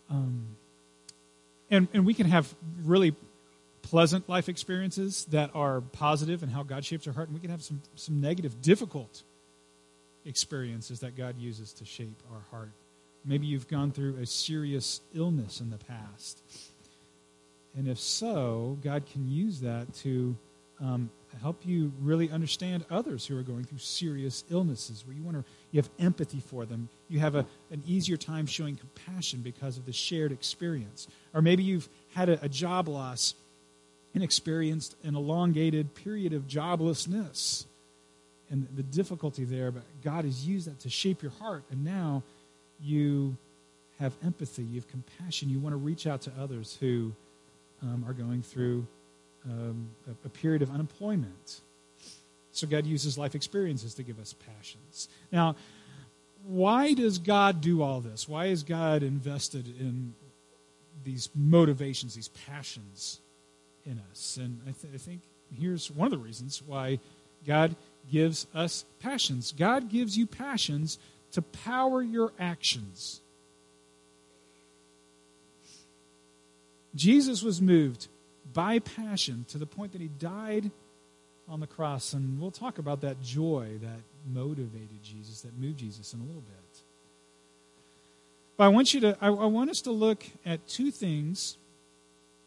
Um, 0.09 0.55
and, 1.71 1.87
and 1.93 2.05
we 2.05 2.13
can 2.13 2.27
have 2.27 2.53
really 2.83 3.13
pleasant 3.83 4.27
life 4.27 4.49
experiences 4.49 5.25
that 5.31 5.51
are 5.53 5.81
positive 5.81 6.43
and 6.43 6.51
how 6.51 6.63
God 6.63 6.83
shapes 6.83 7.07
our 7.07 7.13
heart, 7.13 7.27
and 7.27 7.35
we 7.35 7.41
can 7.41 7.51
have 7.51 7.63
some, 7.63 7.81
some 7.95 8.19
negative, 8.21 8.61
difficult 8.61 9.23
experiences 10.25 10.99
that 10.99 11.15
God 11.15 11.37
uses 11.37 11.73
to 11.73 11.85
shape 11.85 12.21
our 12.31 12.41
heart. 12.51 12.71
Maybe 13.25 13.47
you've 13.47 13.67
gone 13.67 13.91
through 13.91 14.17
a 14.17 14.25
serious 14.25 15.01
illness 15.13 15.59
in 15.59 15.69
the 15.69 15.77
past. 15.77 16.41
And 17.77 17.87
if 17.87 17.99
so, 17.99 18.77
God 18.83 19.05
can 19.05 19.29
use 19.29 19.59
that 19.61 19.93
to 19.95 20.35
um, 20.81 21.09
help 21.41 21.65
you 21.65 21.91
really 22.01 22.31
understand 22.31 22.85
others 22.89 23.25
who 23.25 23.37
are 23.37 23.43
going 23.43 23.63
through 23.63 23.77
serious 23.79 24.43
illnesses, 24.49 25.05
where 25.05 25.15
you 25.15 25.23
want 25.23 25.37
to 25.37 25.43
you 25.71 25.79
have 25.79 25.89
empathy 25.99 26.39
for 26.39 26.65
them. 26.65 26.89
You 27.09 27.19
have 27.19 27.35
a, 27.35 27.45
an 27.71 27.83
easier 27.85 28.17
time 28.17 28.45
showing 28.45 28.75
compassion 28.75 29.41
because 29.41 29.77
of 29.77 29.85
the 29.85 29.93
shared 29.93 30.31
experience. 30.31 31.07
Or 31.33 31.41
maybe 31.41 31.63
you've 31.63 31.87
had 32.15 32.29
a, 32.29 32.43
a 32.43 32.49
job 32.49 32.87
loss 32.87 33.35
and 34.15 34.23
experienced 34.23 34.95
an 35.03 35.15
elongated 35.15 35.93
period 35.93 36.33
of 36.33 36.47
joblessness 36.47 37.65
and 38.51 38.67
the 38.75 38.83
difficulty 38.83 39.43
there, 39.43 39.71
but 39.71 39.83
God 40.03 40.25
has 40.25 40.47
used 40.47 40.67
that 40.67 40.79
to 40.81 40.89
shape 40.89 41.21
your 41.21 41.31
heart, 41.33 41.63
and 41.71 41.85
now 41.85 42.23
you 42.81 43.37
have 43.99 44.13
empathy, 44.23 44.63
you 44.63 44.75
have 44.75 44.87
compassion, 44.89 45.49
you 45.49 45.59
want 45.59 45.73
to 45.73 45.77
reach 45.77 46.07
out 46.07 46.21
to 46.21 46.31
others 46.39 46.77
who 46.79 47.11
um, 47.83 48.03
are 48.07 48.13
going 48.13 48.41
through 48.41 48.85
um, 49.45 49.89
a, 50.07 50.27
a 50.27 50.29
period 50.29 50.61
of 50.61 50.71
unemployment. 50.71 51.61
So 52.51 52.67
God 52.67 52.85
uses 52.85 53.17
life 53.17 53.35
experiences 53.35 53.93
to 53.95 54.03
give 54.03 54.19
us 54.19 54.33
passions. 54.33 55.09
Now, 55.31 55.55
why 56.45 56.93
does 56.93 57.17
God 57.17 57.61
do 57.61 57.81
all 57.81 58.01
this? 58.01 58.27
Why 58.27 58.45
is 58.45 58.63
God 58.63 59.03
invested 59.03 59.67
in 59.79 60.13
these 61.03 61.29
motivations, 61.35 62.15
these 62.15 62.29
passions 62.47 63.19
in 63.85 64.01
us? 64.11 64.37
And 64.41 64.59
I, 64.67 64.71
th- 64.71 64.93
I 64.93 64.97
think 64.97 65.21
here's 65.57 65.91
one 65.91 66.05
of 66.05 66.11
the 66.11 66.17
reasons 66.17 66.61
why 66.65 66.99
God 67.45 67.75
gives 68.11 68.47
us 68.53 68.85
passions. 68.99 69.53
God 69.57 69.89
gives 69.89 70.17
you 70.17 70.25
passions 70.25 70.99
to 71.31 71.41
power 71.41 72.01
your 72.01 72.33
actions. 72.39 73.21
Jesus 76.95 77.43
was 77.43 77.61
moved 77.61 78.07
by 78.53 78.79
passion 78.79 79.45
to 79.49 79.57
the 79.57 79.65
point 79.65 79.91
that 79.91 80.01
he 80.01 80.07
died 80.07 80.71
on 81.47 81.59
the 81.59 81.67
cross. 81.67 82.13
And 82.13 82.39
we'll 82.39 82.51
talk 82.51 82.77
about 82.77 83.01
that 83.01 83.21
joy 83.21 83.77
that 83.81 83.99
motivated 84.31 85.03
Jesus, 85.03 85.41
that 85.41 85.57
moved 85.57 85.77
Jesus 85.77 86.13
in 86.13 86.19
a 86.19 86.23
little 86.23 86.41
bit. 86.41 86.55
But 88.57 88.65
I 88.65 88.67
want 88.69 88.93
you 88.93 88.99
to, 89.01 89.17
I, 89.21 89.27
I 89.27 89.45
want 89.45 89.69
us 89.69 89.81
to 89.81 89.91
look 89.91 90.25
at 90.45 90.67
two 90.67 90.91
things 90.91 91.57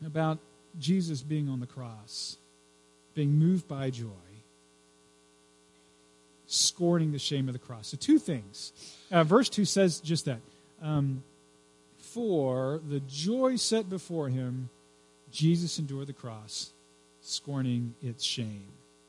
about 0.04 0.38
Jesus 0.78 1.23
being 1.23 1.49
on 1.49 1.61
the 1.61 1.66
cross, 1.66 2.37
being 3.14 3.38
moved 3.38 3.68
by 3.68 3.90
joy, 3.90 4.09
scorning 6.52 7.12
the 7.12 7.18
shame 7.18 7.49
of 7.49 7.54
the 7.54 7.59
cross. 7.59 7.88
So, 7.88 7.97
two 7.97 8.18
things. 8.18 8.73
Uh, 9.11 9.25
verse 9.25 9.49
2 9.49 9.64
says 9.64 10.00
just 10.00 10.26
that. 10.26 10.40
Um, 10.82 11.23
For 11.99 12.80
the 12.88 13.00
joy 13.00 13.56
set 13.56 13.88
before 13.88 14.28
him, 14.28 14.68
Jesus 15.30 15.78
endured 15.78 16.09
the 16.09 16.12
cross, 16.12 16.73
scorning 17.23 17.94
its 18.02 18.23
shame. 18.23 18.66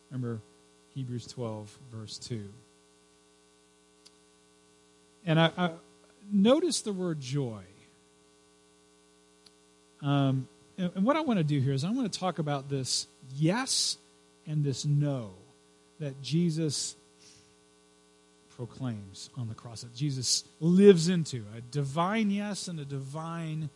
Remember 0.09 0.39
Hebrews 0.95 1.27
12, 1.27 1.77
verse 1.91 2.17
2. 2.19 2.47
And 5.25 5.39
I, 5.39 5.51
I 5.57 5.71
notice 6.31 6.81
the 6.81 6.93
word 6.93 7.19
joy. 7.19 7.63
Um, 10.01 10.47
and, 10.77 10.91
and 10.95 11.05
what 11.05 11.15
I 11.15 11.21
want 11.21 11.39
to 11.39 11.43
do 11.43 11.59
here 11.59 11.73
is 11.73 11.83
I 11.83 11.91
want 11.91 12.12
to 12.12 12.19
talk 12.19 12.39
about 12.39 12.69
this 12.69 13.07
yes 13.35 13.97
and 14.45 14.63
this 14.63 14.85
no 14.85 15.31
that 16.00 16.21
Jesus 16.21 16.95
proclaims 18.65 19.29
on 19.38 19.50
the 19.50 19.53
cross, 19.53 19.82
that 19.82 19.93
Jesus 19.93 20.46
lives 20.62 21.10
into 21.10 21.43
a 21.58 21.60
divine 21.60 22.32
yes 22.32 22.70
and 22.70 22.79
a 22.79 22.86
divine 22.86 23.70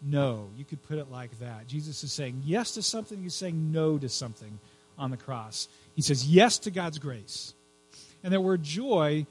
no. 0.00 0.48
You 0.56 0.64
could 0.64 0.82
put 0.84 0.98
it 0.98 1.10
like 1.10 1.36
that. 1.40 1.66
Jesus 1.66 2.04
is 2.04 2.12
saying 2.12 2.42
yes 2.44 2.72
to 2.72 2.82
something, 2.82 3.20
he's 3.22 3.34
saying 3.34 3.72
no 3.72 3.98
to 3.98 4.08
something 4.08 4.60
on 4.96 5.10
the 5.10 5.16
cross. 5.16 5.68
He 5.96 6.02
says 6.02 6.26
yes 6.26 6.58
to 6.60 6.70
God's 6.70 6.98
grace. 6.98 7.54
And 8.22 8.32
that 8.32 8.40
word 8.40 8.62
joy, 8.62 9.26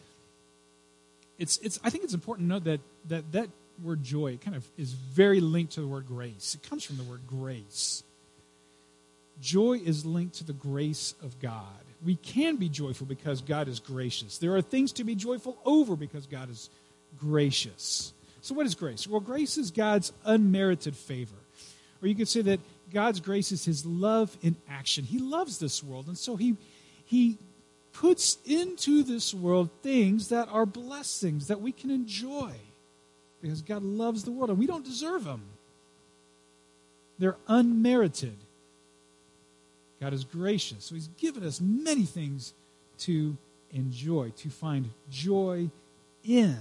it's, 1.38 1.58
it's, 1.60 1.80
I 1.82 1.90
think 1.90 2.04
it's 2.04 2.14
important 2.14 2.50
to 2.50 2.54
note 2.56 2.64
that, 2.66 2.82
that 3.08 3.32
that 3.32 3.50
word 3.82 4.04
joy 4.04 4.38
kind 4.44 4.58
of 4.58 4.68
is 4.78 4.92
very 4.92 5.40
linked 5.40 5.74
to 5.74 5.82
the 5.82 5.88
word 5.88 6.08
grace. 6.08 6.58
It 6.62 6.70
comes 6.70 6.84
from 6.84 6.98
the 6.98 7.04
word 7.04 7.22
grace. 7.26 8.04
Joy 9.40 9.80
is 9.84 10.06
linked 10.06 10.36
to 10.36 10.44
the 10.44 10.54
grace 10.54 11.14
of 11.24 11.40
God. 11.40 11.64
We 12.06 12.16
can 12.16 12.56
be 12.56 12.70
joyful 12.70 13.06
because 13.06 13.42
God 13.42 13.68
is 13.68 13.80
gracious. 13.80 14.38
There 14.38 14.56
are 14.56 14.62
things 14.62 14.94
to 14.94 15.04
be 15.04 15.16
joyful 15.16 15.58
over 15.66 15.96
because 15.96 16.26
God 16.26 16.50
is 16.50 16.70
gracious. 17.20 18.14
So, 18.42 18.56
what 18.56 18.66
is 18.66 18.76
grace? 18.76 19.08
Well, 19.08 19.20
grace 19.20 19.58
is 19.58 19.72
God's 19.72 20.14
unmerited 20.26 20.96
favor. 20.96 21.36
Or 22.02 22.08
you 22.08 22.16
could 22.16 22.30
say 22.30 22.42
that 22.44 22.62
God's 22.94 23.20
grace 23.20 23.52
is 23.52 23.66
his 23.66 23.86
love 23.86 24.38
in 24.42 24.56
action. 24.70 25.04
He 25.04 25.20
loves 25.20 25.60
this 25.60 25.84
world, 25.84 26.08
and 26.08 26.18
so 26.18 26.38
he, 26.38 26.56
he 27.06 27.38
puts 27.92 28.38
into 28.46 29.04
this 29.04 29.34
world 29.34 29.70
things 29.84 30.30
that 30.30 30.48
are 30.50 30.66
blessings 30.66 31.48
that 31.48 31.60
we 31.60 31.72
can 31.72 31.92
enjoy 31.92 32.54
because 33.42 33.62
God 33.62 33.84
loves 33.84 34.24
the 34.24 34.32
world, 34.32 34.50
and 34.50 34.60
we 34.60 34.68
don't 34.68 34.86
deserve 34.86 35.24
them. 35.24 35.42
They're 37.20 37.38
unmerited. 37.48 38.38
God 40.00 40.14
is 40.14 40.24
gracious. 40.24 40.86
So 40.86 40.96
he's 40.96 41.10
given 41.18 41.44
us 41.44 41.60
many 41.60 42.06
things 42.06 42.54
to 43.00 43.38
enjoy, 43.72 44.32
to 44.38 44.50
find 44.50 44.90
joy 45.10 45.70
in. 46.24 46.58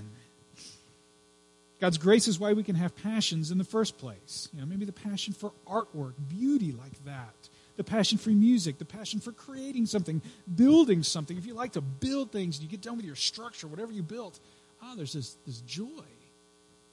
God's 1.81 1.99
grace 1.99 2.27
is 2.27 2.41
why 2.41 2.55
we 2.55 2.65
can 2.65 2.75
have 2.75 2.97
passions 2.97 3.51
in 3.51 3.59
the 3.59 3.65
first 3.65 3.99
place. 3.99 4.49
You 4.53 4.61
know, 4.61 4.67
maybe 4.67 4.85
the 4.85 4.93
passion 4.93 5.33
for 5.33 5.53
artwork, 5.67 6.15
beauty 6.29 6.73
like 6.73 7.05
that. 7.05 7.49
The 7.77 7.85
passion 7.85 8.19
for 8.19 8.31
music, 8.31 8.79
the 8.79 8.85
passion 8.85 9.21
for 9.21 9.31
creating 9.31 9.87
something, 9.87 10.21
building 10.57 11.05
something. 11.05 11.39
If 11.39 11.47
you 11.47 11.55
like 11.55 11.73
to 11.73 11.81
build 11.81 12.33
things 12.33 12.57
and 12.57 12.65
you 12.65 12.69
get 12.69 12.83
done 12.83 12.97
with 12.97 13.07
your 13.07 13.15
structure, 13.15 13.69
whatever 13.69 13.93
you 13.93 14.03
built, 14.03 14.41
ah, 14.83 14.95
there's 14.97 15.13
this, 15.13 15.37
this 15.47 15.61
joy 15.61 15.87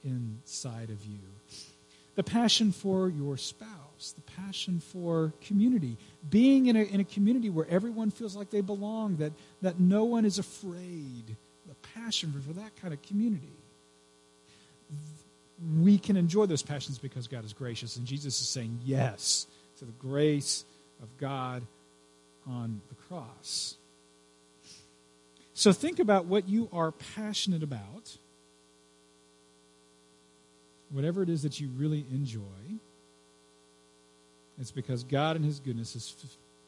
inside 0.04 0.90
of 0.90 1.04
you. 1.04 1.18
The 2.14 2.22
passion 2.22 2.70
for 2.70 3.08
your 3.08 3.36
spouse, 3.36 3.68
the 4.16 4.20
passion 4.22 4.80
for 4.80 5.32
community, 5.40 5.96
being 6.28 6.66
in 6.66 6.76
a, 6.76 6.82
in 6.82 7.00
a 7.00 7.04
community 7.04 7.50
where 7.50 7.66
everyone 7.68 8.10
feels 8.10 8.36
like 8.36 8.50
they 8.50 8.60
belong, 8.60 9.16
that, 9.16 9.32
that 9.62 9.80
no 9.80 10.04
one 10.04 10.24
is 10.24 10.38
afraid, 10.38 11.36
the 11.66 11.74
passion 11.94 12.32
for, 12.32 12.40
for 12.40 12.52
that 12.52 12.74
kind 12.80 12.92
of 12.92 13.02
community 13.02 13.52
we 15.80 15.98
can 15.98 16.16
enjoy 16.16 16.46
those 16.46 16.62
passions 16.62 16.98
because 16.98 17.26
God 17.26 17.44
is 17.44 17.52
gracious. 17.52 17.96
And 17.96 18.06
Jesus 18.06 18.40
is 18.40 18.48
saying 18.48 18.78
yes 18.84 19.46
to 19.78 19.84
the 19.84 19.92
grace 19.92 20.64
of 21.02 21.08
God 21.18 21.62
on 22.46 22.80
the 22.88 22.94
cross. 22.94 23.76
So 25.54 25.72
think 25.72 25.98
about 25.98 26.26
what 26.26 26.48
you 26.48 26.68
are 26.72 26.92
passionate 26.92 27.62
about, 27.62 28.18
whatever 30.90 31.22
it 31.22 31.30
is 31.30 31.42
that 31.42 31.58
you 31.60 31.68
really 31.76 32.04
enjoy. 32.12 32.40
It's 34.60 34.70
because 34.70 35.04
God 35.04 35.36
in 35.36 35.42
His 35.42 35.60
goodness 35.60 35.92
has 35.94 36.14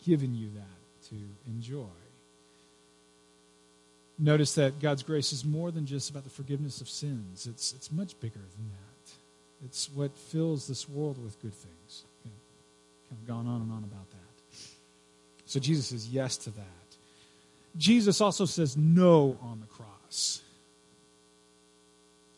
given 0.05 0.35
you 0.35 0.51
that 0.55 1.09
to 1.09 1.17
enjoy. 1.47 1.87
notice 4.19 4.55
that 4.57 4.81
God's 4.81 5.03
grace 5.03 5.33
is 5.33 5.45
more 5.45 5.71
than 5.71 5.87
just 5.87 6.11
about 6.11 6.25
the 6.25 6.31
forgiveness 6.31 6.81
of 6.81 6.89
sins. 6.89 7.47
It's, 7.47 7.73
it's 7.73 7.93
much 7.93 8.19
bigger 8.21 8.41
than 8.57 8.69
that. 8.71 9.13
It's 9.65 9.89
what 9.91 10.17
fills 10.17 10.67
this 10.67 10.89
world 10.89 11.23
with 11.23 11.41
good 11.41 11.55
things. 11.55 12.05
Kind 12.25 13.21
of 13.23 13.27
gone 13.27 13.47
on 13.47 13.63
and 13.63 13.73
on 13.73 13.85
about 13.85 14.11
that. 14.11 14.59
So 15.47 15.61
Jesus 15.61 15.87
says 15.87 16.09
yes 16.09 16.37
to 16.39 16.51
that. 16.51 16.65
Jesus 17.77 18.21
also 18.21 18.45
says 18.45 18.77
no 18.77 19.39
on 19.41 19.61
the 19.61 19.67
cross. 19.67 20.43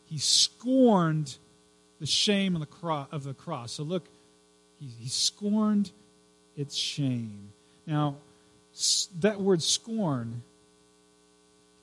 He 0.05 0.17
scorned 0.17 1.37
the 1.99 2.05
shame 2.05 2.55
of 2.55 3.23
the 3.23 3.33
cross. 3.33 3.71
So 3.71 3.83
look, 3.83 4.05
he, 4.81 4.87
he 5.03 5.09
scorned 5.09 5.91
its 6.57 6.75
shame. 6.75 7.53
Now, 7.85 8.15
that 9.19 9.39
word 9.39 9.61
scorn, 9.61 10.41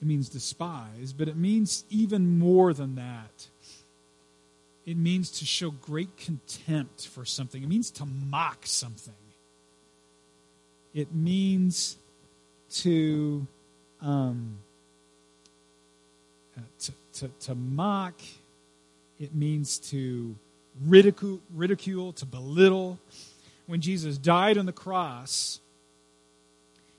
it 0.02 0.06
means 0.06 0.28
despise, 0.28 1.12
but 1.12 1.28
it 1.28 1.36
means 1.36 1.84
even 1.90 2.38
more 2.38 2.72
than 2.72 2.96
that. 2.96 3.46
It 4.84 4.96
means 4.96 5.30
to 5.38 5.44
show 5.44 5.70
great 5.70 6.16
contempt 6.16 7.06
for 7.06 7.24
something, 7.24 7.62
it 7.62 7.68
means 7.68 7.90
to 7.92 8.06
mock 8.06 8.60
something. 8.64 9.14
It 10.94 11.14
means 11.14 11.96
to, 12.70 13.46
um, 14.00 14.58
uh, 16.56 16.62
to, 16.80 16.92
to, 17.20 17.30
to 17.40 17.54
mock, 17.54 18.14
it 19.20 19.34
means 19.34 19.78
to 19.90 20.34
ridicule, 20.84 21.40
ridicule, 21.54 22.12
to 22.14 22.26
belittle. 22.26 22.98
When 23.66 23.80
Jesus 23.80 24.18
died 24.18 24.58
on 24.58 24.66
the 24.66 24.72
cross, 24.72 25.60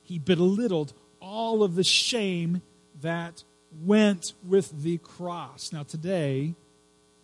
he 0.04 0.20
belittled 0.20 0.94
all 1.20 1.64
of 1.64 1.76
the 1.76 1.84
shame 1.84 2.62
that 3.02 3.44
went 3.84 4.34
with 4.48 4.84
the 4.84 4.98
cross. 4.98 5.72
Now, 5.72 5.84
today, 5.84 6.54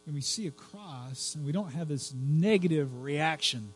when 0.05 0.15
we 0.15 0.21
see 0.21 0.47
a 0.47 0.51
cross 0.51 1.35
and 1.35 1.45
we 1.45 1.51
don't 1.51 1.73
have 1.73 1.87
this 1.87 2.13
negative 2.13 3.03
reaction 3.03 3.73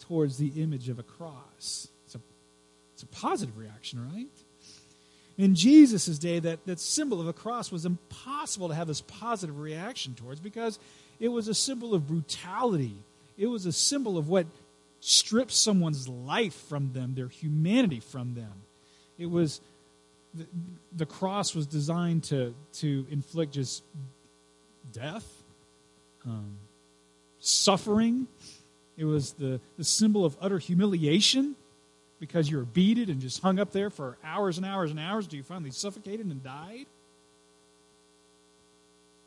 towards 0.00 0.36
the 0.36 0.48
image 0.56 0.88
of 0.88 0.98
a 0.98 1.02
cross, 1.02 1.88
it's 2.04 2.14
a, 2.14 2.20
it's 2.92 3.02
a 3.02 3.06
positive 3.06 3.56
reaction, 3.56 4.06
right? 4.12 4.26
In 5.38 5.54
Jesus' 5.54 6.18
day, 6.18 6.38
that, 6.40 6.64
that 6.66 6.78
symbol 6.78 7.20
of 7.20 7.26
a 7.26 7.32
cross 7.32 7.72
was 7.72 7.86
impossible 7.86 8.68
to 8.68 8.74
have 8.74 8.86
this 8.86 9.00
positive 9.00 9.58
reaction 9.58 10.14
towards 10.14 10.40
because 10.40 10.78
it 11.22 11.28
was 11.28 11.46
a 11.46 11.54
symbol 11.54 11.94
of 11.94 12.08
brutality. 12.08 12.96
It 13.38 13.46
was 13.46 13.64
a 13.64 13.72
symbol 13.72 14.18
of 14.18 14.28
what 14.28 14.44
strips 14.98 15.56
someone's 15.56 16.08
life 16.08 16.54
from 16.68 16.92
them, 16.92 17.14
their 17.14 17.28
humanity 17.28 18.00
from 18.00 18.34
them. 18.34 18.52
It 19.18 19.30
was 19.30 19.60
the, 20.34 20.46
the 20.96 21.06
cross 21.06 21.54
was 21.54 21.68
designed 21.68 22.24
to 22.24 22.54
to 22.74 23.06
inflict 23.08 23.52
just 23.52 23.84
death, 24.92 25.24
um, 26.26 26.56
suffering. 27.38 28.26
It 28.96 29.04
was 29.04 29.32
the, 29.34 29.60
the 29.78 29.84
symbol 29.84 30.24
of 30.24 30.36
utter 30.40 30.58
humiliation 30.58 31.54
because 32.18 32.50
you 32.50 32.56
were 32.56 32.64
beaten 32.64 33.08
and 33.08 33.20
just 33.20 33.40
hung 33.40 33.60
up 33.60 33.70
there 33.70 33.90
for 33.90 34.18
hours 34.24 34.56
and 34.56 34.66
hours 34.66 34.90
and 34.90 34.98
hours 34.98 35.26
until 35.26 35.36
you 35.36 35.44
finally 35.44 35.70
suffocated 35.70 36.26
and 36.26 36.42
died. 36.42 36.86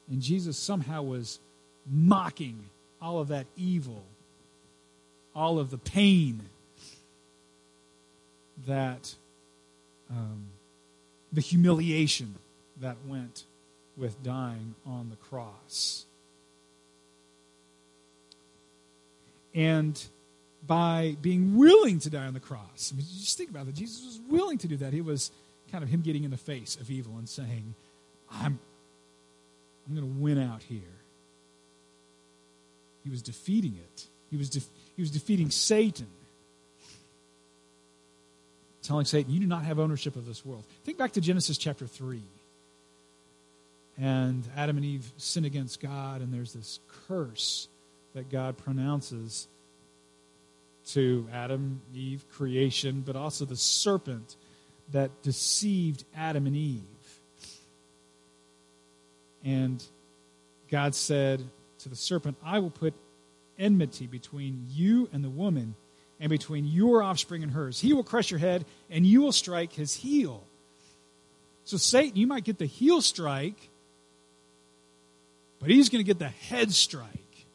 And 0.10 0.22
Jesus 0.22 0.58
somehow 0.58 1.02
was 1.02 1.40
mocking 1.90 2.66
all 3.02 3.20
of 3.20 3.28
that 3.28 3.46
evil 3.56 4.04
all 5.36 5.60
of 5.60 5.70
the 5.70 5.78
pain 5.78 6.42
that 8.66 9.16
um, 10.10 10.46
the 11.34 11.42
humiliation 11.42 12.36
that 12.80 12.96
went 13.06 13.44
with 13.98 14.22
dying 14.24 14.76
on 14.86 15.10
the 15.10 15.16
cross. 15.18 16.06
And 19.54 20.02
by 20.66 21.16
being 21.22 21.56
willing 21.58 22.00
to 22.00 22.10
die 22.10 22.26
on 22.26 22.34
the 22.34 22.40
cross, 22.40 22.92
I 22.94 22.98
mean, 22.98 23.06
just 23.06 23.38
think 23.38 23.50
about 23.50 23.68
it. 23.68 23.76
Jesus 23.76 24.04
was 24.06 24.20
willing 24.30 24.58
to 24.60 24.68
do 24.68 24.78
that. 24.78 24.94
He 24.94 25.02
was 25.02 25.32
kind 25.72 25.84
of 25.84 25.90
him 25.90 26.02
getting 26.02 26.24
in 26.24 26.32
the 26.32 26.38
face 26.38 26.78
of 26.80 26.90
evil 26.90 27.18
and 27.18 27.28
saying, 27.28 27.76
I'm, 28.32 28.60
I'm 29.88 29.96
going 29.96 30.08
to 30.08 30.20
win 30.20 30.42
out 30.42 30.64
here. 30.64 30.82
He 33.06 33.12
was 33.12 33.22
defeating 33.22 33.76
it. 33.76 34.08
He 34.32 34.36
was, 34.36 34.54
he 34.96 35.02
was 35.02 35.12
defeating 35.12 35.52
Satan. 35.52 36.08
Telling 38.82 39.06
Satan, 39.06 39.32
you 39.32 39.40
do 39.40 39.46
not 39.46 39.64
have 39.64 39.80
ownership 39.80 40.16
of 40.16 40.26
this 40.26 40.44
world. 40.44 40.64
Think 40.84 40.98
back 40.98 41.14
to 41.14 41.22
Genesis 41.22 41.58
chapter 41.58 41.86
3. 41.86 42.20
And 43.98 44.44
Adam 44.58 44.78
and 44.78 44.86
Eve 44.86 45.10
sin 45.18 45.46
against 45.46 45.80
God, 45.80 46.22
and 46.22 46.34
there's 46.34 46.52
this 46.54 46.80
curse 47.08 47.68
that 48.14 48.30
God 48.30 48.58
pronounces 48.58 49.48
to 50.88 51.28
Adam, 51.32 51.82
Eve, 51.94 52.26
creation, 52.34 53.04
but 53.06 53.16
also 53.16 53.46
the 53.46 53.56
serpent 53.56 54.36
that 54.92 55.12
deceived 55.22 56.04
Adam 56.16 56.48
and 56.48 56.56
Eve. 56.56 56.82
And 59.44 59.84
God 60.70 60.96
said 60.96 61.44
to 61.86 61.90
the 61.90 61.96
serpent, 61.96 62.36
I 62.44 62.58
will 62.58 62.72
put 62.72 62.96
enmity 63.60 64.08
between 64.08 64.66
you 64.72 65.08
and 65.14 65.24
the 65.24 65.30
woman, 65.30 65.76
and 66.20 66.32
between 66.32 66.66
your 66.66 67.04
offspring 67.04 67.44
and 67.44 67.52
hers. 67.52 67.80
He 67.80 67.94
will 67.94 68.04
crush 68.04 68.32
your 68.32 68.40
head, 68.40 68.66
and 68.90 69.06
you 69.06 69.22
will 69.22 69.32
strike 69.32 69.72
his 69.74 69.94
heel. 69.94 70.44
So, 71.64 71.78
Satan, 71.78 72.18
you 72.18 72.26
might 72.26 72.44
get 72.44 72.58
the 72.58 72.66
heel 72.66 73.02
strike, 73.02 73.70
but 75.60 75.70
he's 75.70 75.90
going 75.90 76.04
to 76.04 76.08
get 76.08 76.18
the 76.18 76.30
head 76.30 76.72
strike. 76.72 77.46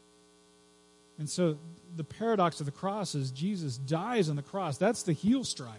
And 1.18 1.28
so, 1.28 1.58
the 1.96 2.04
paradox 2.04 2.60
of 2.60 2.66
the 2.66 2.72
cross 2.72 3.16
is 3.16 3.32
Jesus 3.32 3.78
dies 3.78 4.28
on 4.28 4.36
the 4.36 4.42
cross. 4.42 4.78
That's 4.78 5.02
the 5.02 5.12
heel 5.12 5.42
strike. 5.42 5.74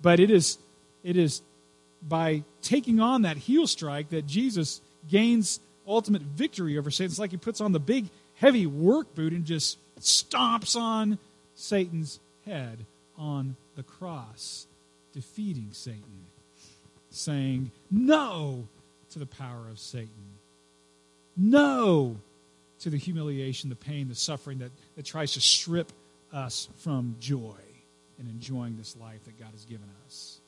But 0.00 0.20
it 0.20 0.30
is, 0.30 0.58
it 1.02 1.16
is 1.16 1.42
by 2.00 2.44
taking 2.62 3.00
on 3.00 3.22
that 3.22 3.38
heel 3.38 3.66
strike 3.66 4.10
that 4.10 4.24
Jesus 4.24 4.80
gains 5.08 5.58
ultimate 5.88 6.22
victory 6.22 6.78
over 6.78 6.90
Satan. 6.90 7.10
It's 7.10 7.18
like 7.18 7.30
he 7.30 7.36
puts 7.36 7.60
on 7.60 7.72
the 7.72 7.80
big 7.80 8.06
heavy 8.34 8.66
work 8.66 9.14
boot 9.14 9.32
and 9.32 9.44
just 9.44 9.78
stomps 10.00 10.76
on 10.76 11.18
Satan's 11.54 12.20
head 12.46 12.84
on 13.16 13.56
the 13.74 13.82
cross, 13.82 14.66
defeating 15.12 15.68
Satan, 15.72 16.26
saying 17.10 17.70
no 17.90 18.68
to 19.10 19.18
the 19.18 19.26
power 19.26 19.68
of 19.70 19.78
Satan, 19.78 20.08
no 21.36 22.16
to 22.80 22.90
the 22.90 22.96
humiliation, 22.96 23.70
the 23.70 23.76
pain, 23.76 24.08
the 24.08 24.14
suffering 24.14 24.58
that, 24.58 24.70
that 24.96 25.04
tries 25.04 25.32
to 25.32 25.40
strip 25.40 25.90
us 26.32 26.68
from 26.78 27.16
joy 27.18 27.56
and 28.18 28.28
enjoying 28.28 28.76
this 28.76 28.96
life 29.00 29.24
that 29.24 29.38
God 29.38 29.50
has 29.52 29.64
given 29.64 29.88
us. 30.06 30.38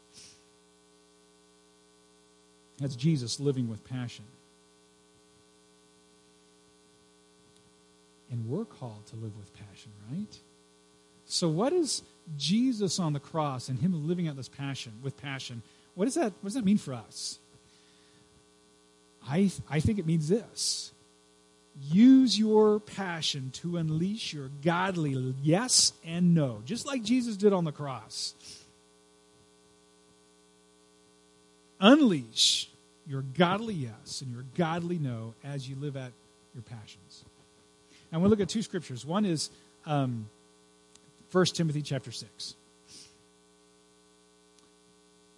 That's 2.79 2.97
Jesus 2.97 3.41
living 3.41 3.69
with 3.69 3.85
passion. 3.89 4.25
And 8.31 8.40
we're 8.51 8.65
called 8.65 9.07
to 9.07 9.17
live 9.17 9.37
with 9.39 9.53
passion, 9.55 9.93
right? 10.11 10.39
So, 11.27 11.49
what 11.49 11.73
is 11.73 12.03
Jesus 12.37 12.99
on 12.99 13.13
the 13.13 13.21
cross 13.21 13.69
and 13.69 13.79
Him 13.79 14.09
living 14.09 14.29
out 14.29 14.37
this 14.37 14.49
passion 14.49 14.93
with 15.03 15.17
passion? 15.17 15.63
What 15.95 16.07
does 16.07 16.15
that, 16.15 16.33
what 16.41 16.45
does 16.45 16.55
that 16.55 16.65
mean 16.65 16.79
for 16.79 16.95
us? 16.95 17.39
I, 19.29 19.51
I 19.69 19.81
think 19.81 19.99
it 19.99 20.07
means 20.07 20.29
this 20.29 20.93
use 21.83 22.39
your 22.39 22.81
passion 22.81 23.51
to 23.53 23.77
unleash 23.77 24.35
your 24.35 24.51
godly 24.63 25.35
yes 25.43 25.93
and 26.05 26.35
no, 26.35 26.63
just 26.65 26.87
like 26.87 27.03
Jesus 27.03 27.37
did 27.37 27.53
on 27.53 27.65
the 27.65 27.73
cross. 27.73 28.35
Unleash 31.81 32.69
your 33.07 33.23
godly 33.23 33.75
yes 33.75 34.21
and 34.21 34.33
your 34.33 34.45
godly 34.57 34.99
no 34.99 35.35
as 35.43 35.69
you 35.69 35.77
live 35.77 35.97
out 35.97 36.13
your 36.55 36.63
passions. 36.63 37.25
And 38.13 38.21
we'll 38.21 38.31
look 38.31 38.41
at 38.41 38.49
two 38.49 38.63
scriptures. 38.63 39.05
One 39.05 39.25
is 39.25 39.51
um, 39.87 40.29
1 41.33 41.47
Timothy 41.47 41.83
chapter 41.83 42.11
6. 42.11 42.55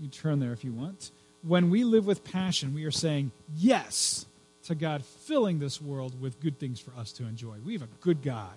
You 0.01 0.09
turn 0.09 0.41
there 0.41 0.53
if 0.53 0.65
you 0.65 0.73
want. 0.73 1.11
When 1.43 1.71
we 1.71 1.85
live 1.85 2.07
with 2.07 2.25
passion, 2.25 2.75
we 2.75 2.85
are 2.85 2.91
saying 2.91 3.31
yes 3.57 4.27
to 4.65 4.75
God 4.75 5.05
filling 5.05 5.59
this 5.59 5.81
world 5.81 6.21
with 6.21 6.41
good 6.41 6.59
things 6.59 6.81
for 6.81 6.93
us 6.99 7.13
to 7.13 7.25
enjoy. 7.25 7.57
We 7.65 7.75
have 7.75 7.83
a 7.83 7.89
good 8.01 8.23
God. 8.23 8.53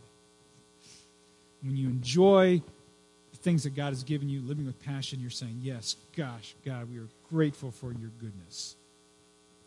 When 1.63 1.75
you 1.75 1.87
enjoy 1.87 2.61
the 3.31 3.37
things 3.37 3.63
that 3.63 3.75
God 3.75 3.89
has 3.89 4.03
given 4.03 4.29
you, 4.29 4.41
living 4.41 4.65
with 4.65 4.83
passion, 4.83 5.19
you're 5.19 5.31
saying, 5.31 5.59
Yes, 5.61 5.95
gosh, 6.15 6.55
God, 6.63 6.89
we 6.91 6.99
are 6.99 7.07
grateful 7.29 7.71
for 7.71 7.91
your 7.91 8.11
goodness. 8.19 8.75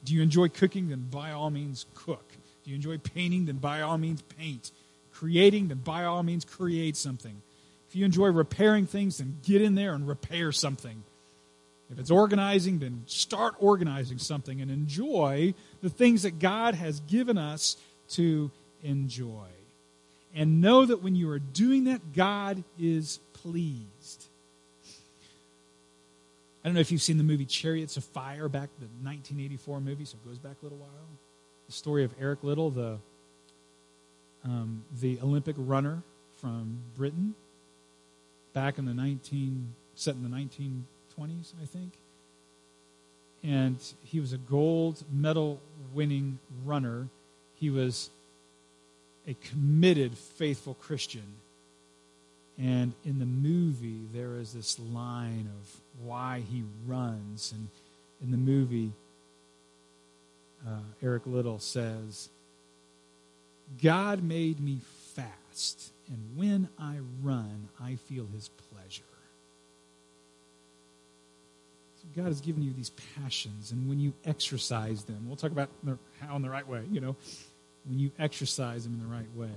Do 0.05 0.15
you 0.15 0.23
enjoy 0.23 0.49
cooking? 0.49 0.89
Then 0.89 1.09
by 1.11 1.33
all 1.33 1.51
means, 1.51 1.87
cook 1.95 2.25
you 2.69 2.75
enjoy 2.75 2.99
painting, 2.99 3.47
then 3.47 3.57
by 3.57 3.81
all 3.81 3.99
means 3.99 4.23
paint. 4.23 4.71
Creating, 5.13 5.69
then 5.69 5.79
by 5.79 6.05
all 6.05 6.23
means 6.23 6.45
create 6.45 6.97
something. 6.97 7.43
If 7.89 7.97
you 7.97 8.05
enjoy 8.05 8.29
repairing 8.29 8.87
things, 8.87 9.19
then 9.19 9.39
get 9.45 9.63
in 9.63 9.75
there 9.75 9.95
and 9.95 10.07
repair 10.07 10.53
something. 10.53 11.03
If 11.91 11.99
it's 11.99 12.11
organizing, 12.11 12.81
then 12.81 13.05
start 13.07 13.55
organizing 13.59 14.19
something 14.19 14.61
and 14.61 14.71
enjoy 14.71 15.55
the 15.81 15.89
things 15.89 16.23
that 16.23 16.39
God 16.39 16.75
has 16.75 17.01
given 17.01 17.39
us 17.39 17.79
to 18.11 18.51
enjoy. 18.83 19.47
And 20.35 20.61
know 20.61 20.85
that 20.85 21.03
when 21.03 21.17
you 21.17 21.31
are 21.31 21.39
doing 21.39 21.85
that, 21.85 22.13
God 22.13 22.63
is 22.79 23.21
pleased. 23.33 24.27
I 26.63 26.69
don't 26.69 26.75
know 26.75 26.81
if 26.81 26.93
you've 26.93 27.01
seen 27.01 27.17
the 27.17 27.25
movie 27.25 27.47
Chariots 27.47 27.97
of 27.97 28.05
Fire 28.05 28.49
back, 28.49 28.69
the 28.79 28.87
1984 29.03 29.81
movie, 29.81 30.05
so 30.05 30.19
it 30.23 30.29
goes 30.29 30.39
back 30.39 30.57
a 30.61 30.65
little 30.65 30.79
while. 30.79 30.89
The 31.69 31.73
story 31.73 32.05
of 32.05 32.15
Eric 32.19 32.43
Liddell, 32.43 32.71
the, 32.71 32.99
um, 34.45 34.85
the 35.01 35.21
Olympic 35.21 35.55
runner 35.59 36.03
from 36.37 36.79
Britain, 36.97 37.35
back 38.55 38.79
in 38.79 38.87
the 38.87 38.95
19, 38.95 39.75
set 39.95 40.15
in 40.15 40.23
the 40.23 40.35
1920s, 40.35 41.53
I 41.63 41.67
think. 41.67 41.93
And 43.45 43.77
he 44.03 44.19
was 44.19 44.33
a 44.33 44.39
gold 44.39 45.05
medal 45.13 45.61
winning 45.93 46.39
runner. 46.65 47.09
He 47.55 47.71
was 47.71 48.11
a 49.27 49.35
committed, 49.35 50.17
faithful 50.17 50.75
Christian. 50.75 51.35
And 52.59 52.95
in 53.05 53.19
the 53.19 53.27
movie, 53.27 54.01
there 54.13 54.37
is 54.37 54.53
this 54.53 54.79
line 54.79 55.49
of 55.61 55.81
why 56.05 56.43
he 56.51 56.65
runs. 56.87 57.53
And 57.53 57.69
in 58.23 58.31
the 58.33 58.37
movie, 58.37 58.93
uh, 60.67 60.81
Eric 61.03 61.23
Liddell 61.27 61.59
says, 61.59 62.29
God 63.83 64.23
made 64.23 64.61
me 64.61 64.79
fast, 65.15 65.93
and 66.09 66.19
when 66.37 66.69
I 66.79 66.97
run, 67.23 67.69
I 67.81 67.97
feel 67.97 68.27
his 68.35 68.51
pleasure. 68.73 69.03
So 72.01 72.23
God 72.23 72.29
has 72.29 72.41
given 72.41 72.63
you 72.63 72.73
these 72.73 72.91
passions, 73.17 73.73
and 73.73 73.89
when 73.89 74.01
you 74.01 74.13
exercise 74.25 75.05
them, 75.05 75.25
we'll 75.27 75.37
talk 75.37 75.53
about 75.53 75.69
how 76.21 76.37
in 76.37 76.43
the 76.43 76.51
right 76.51 76.67
way, 76.67 76.83
you 76.91 77.01
know, 77.01 77.17
when 77.87 77.99
you 77.99 78.11
exercise 78.19 78.85
them 78.85 78.95
in 78.95 79.01
the 79.01 79.15
right 79.15 79.37
way, 79.37 79.57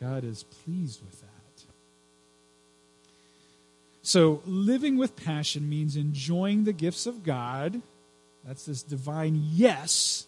God 0.00 0.24
is 0.24 0.44
pleased 0.64 1.00
with 1.02 1.20
that. 1.20 1.28
So, 4.02 4.42
living 4.44 4.98
with 4.98 5.16
passion 5.16 5.68
means 5.68 5.96
enjoying 5.96 6.64
the 6.64 6.74
gifts 6.74 7.06
of 7.06 7.24
God. 7.24 7.80
That's 8.46 8.66
this 8.66 8.82
divine 8.82 9.40
yes 9.52 10.26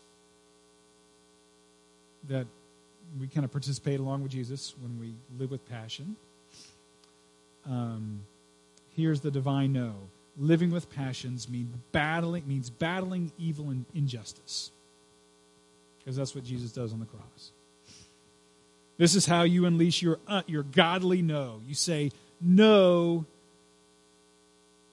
that 2.28 2.46
we 3.20 3.28
kind 3.28 3.44
of 3.44 3.52
participate 3.52 4.00
along 4.00 4.22
with 4.22 4.32
Jesus 4.32 4.74
when 4.80 4.98
we 4.98 5.14
live 5.38 5.50
with 5.50 5.68
passion. 5.68 6.16
Um, 7.68 8.22
here's 8.94 9.20
the 9.20 9.30
divine 9.30 9.72
no. 9.72 9.94
Living 10.38 10.70
with 10.70 10.90
passions 10.90 11.48
means 11.48 11.74
battling 11.92 12.46
means 12.46 12.68
battling 12.68 13.32
evil 13.38 13.70
and 13.70 13.86
injustice. 13.94 14.70
Because 15.98 16.16
that's 16.16 16.34
what 16.34 16.44
Jesus 16.44 16.72
does 16.72 16.92
on 16.92 17.00
the 17.00 17.06
cross. 17.06 17.52
This 18.98 19.14
is 19.14 19.26
how 19.26 19.42
you 19.42 19.66
unleash 19.66 20.02
your 20.02 20.18
uh, 20.26 20.42
your 20.46 20.62
godly 20.62 21.22
no. 21.22 21.60
You 21.66 21.74
say 21.74 22.12
no 22.40 23.24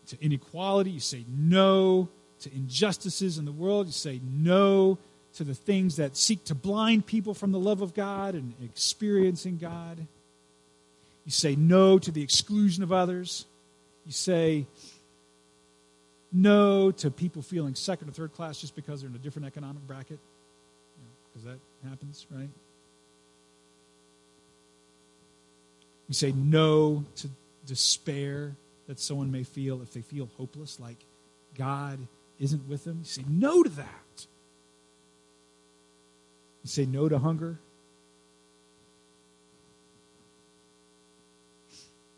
to 0.08 0.18
inequality. 0.24 0.92
You 0.92 1.00
say 1.00 1.26
no 1.28 2.10
to 2.44 2.54
injustices 2.54 3.38
in 3.38 3.46
the 3.46 3.52
world. 3.52 3.88
You 3.88 3.94
say 3.94 4.22
no 4.24 4.98
to 5.36 5.44
the 5.44 5.56
things 5.56 5.96
that 5.96 6.16
seek 6.16 6.44
to 6.46 6.56
blind 6.56 7.06
people 7.06 7.34
from 7.34 7.52
the 7.52 7.60
love 7.60 7.82
of 7.82 7.94
God 7.94 8.36
and 8.36 8.54
experiencing 8.64 9.58
God. 9.58 9.98
You 11.26 11.32
say 11.32 11.56
no 11.56 11.98
to 12.00 12.12
the 12.12 12.22
exclusion 12.22 12.84
of 12.84 12.92
others. 12.92 13.46
You 14.06 14.12
say 14.12 14.66
no 16.32 16.92
to 16.92 17.10
people 17.10 17.42
feeling 17.42 17.76
second 17.76 18.10
or 18.10 18.12
third 18.12 18.34
class 18.34 18.60
just 18.60 18.76
because 18.76 19.02
they're 19.02 19.10
in 19.10 19.16
a 19.16 19.20
different 19.20 19.48
economic 19.48 19.86
bracket. 19.88 20.20
Because 21.32 21.46
you 21.46 21.52
know, 21.52 21.58
that 21.84 21.90
happens, 21.90 22.28
right? 22.30 22.50
You 26.10 26.14
say 26.14 26.34
no 26.34 27.06
to 27.18 27.30
despair 27.66 28.56
that 28.88 29.00
someone 29.00 29.32
may 29.32 29.44
feel 29.44 29.82
if 29.82 29.94
they 29.94 30.02
feel 30.02 30.30
hopeless, 30.38 30.80
like 30.80 30.98
God 31.58 32.00
isn't 32.40 32.68
with 32.68 32.84
them. 32.84 33.00
You 33.00 33.06
say 33.06 33.24
no 33.28 33.64
to 33.64 33.70
that. 33.70 34.28
You 36.64 36.70
say 36.70 36.86
no 36.86 37.10
to 37.10 37.20
hunger. 37.20 37.60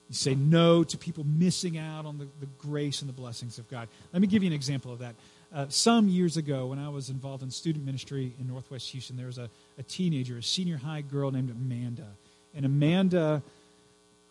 You 0.10 0.16
say 0.16 0.36
no 0.36 0.84
to 0.84 0.98
people 0.98 1.24
missing 1.24 1.78
out 1.78 2.06
on 2.06 2.20
the, 2.20 2.28
the 2.40 2.48
grace 2.60 3.02
and 3.02 3.10
the 3.10 3.14
blessings 3.14 3.58
of 3.58 3.70
God. 3.70 3.88
Let 4.14 4.22
me 4.22 4.28
give 4.28 4.44
you 4.44 4.48
an 4.48 4.54
example 4.54 4.94
of 4.94 5.00
that. 5.00 5.16
Uh, 5.54 5.66
some 5.70 6.10
years 6.10 6.38
ago, 6.38 6.68
when 6.68 6.80
I 6.80 6.90
was 6.90 7.10
involved 7.10 7.42
in 7.42 7.50
student 7.50 7.86
ministry 7.86 8.34
in 8.40 8.48
Northwest 8.48 8.90
Houston, 8.92 9.16
there 9.16 9.28
was 9.28 9.38
a, 9.38 9.50
a 9.80 9.84
teenager, 9.84 10.38
a 10.38 10.44
senior 10.44 10.78
high 10.78 11.02
girl 11.02 11.32
named 11.32 11.50
Amanda. 11.50 12.08
And 12.54 12.66
Amanda 12.66 13.42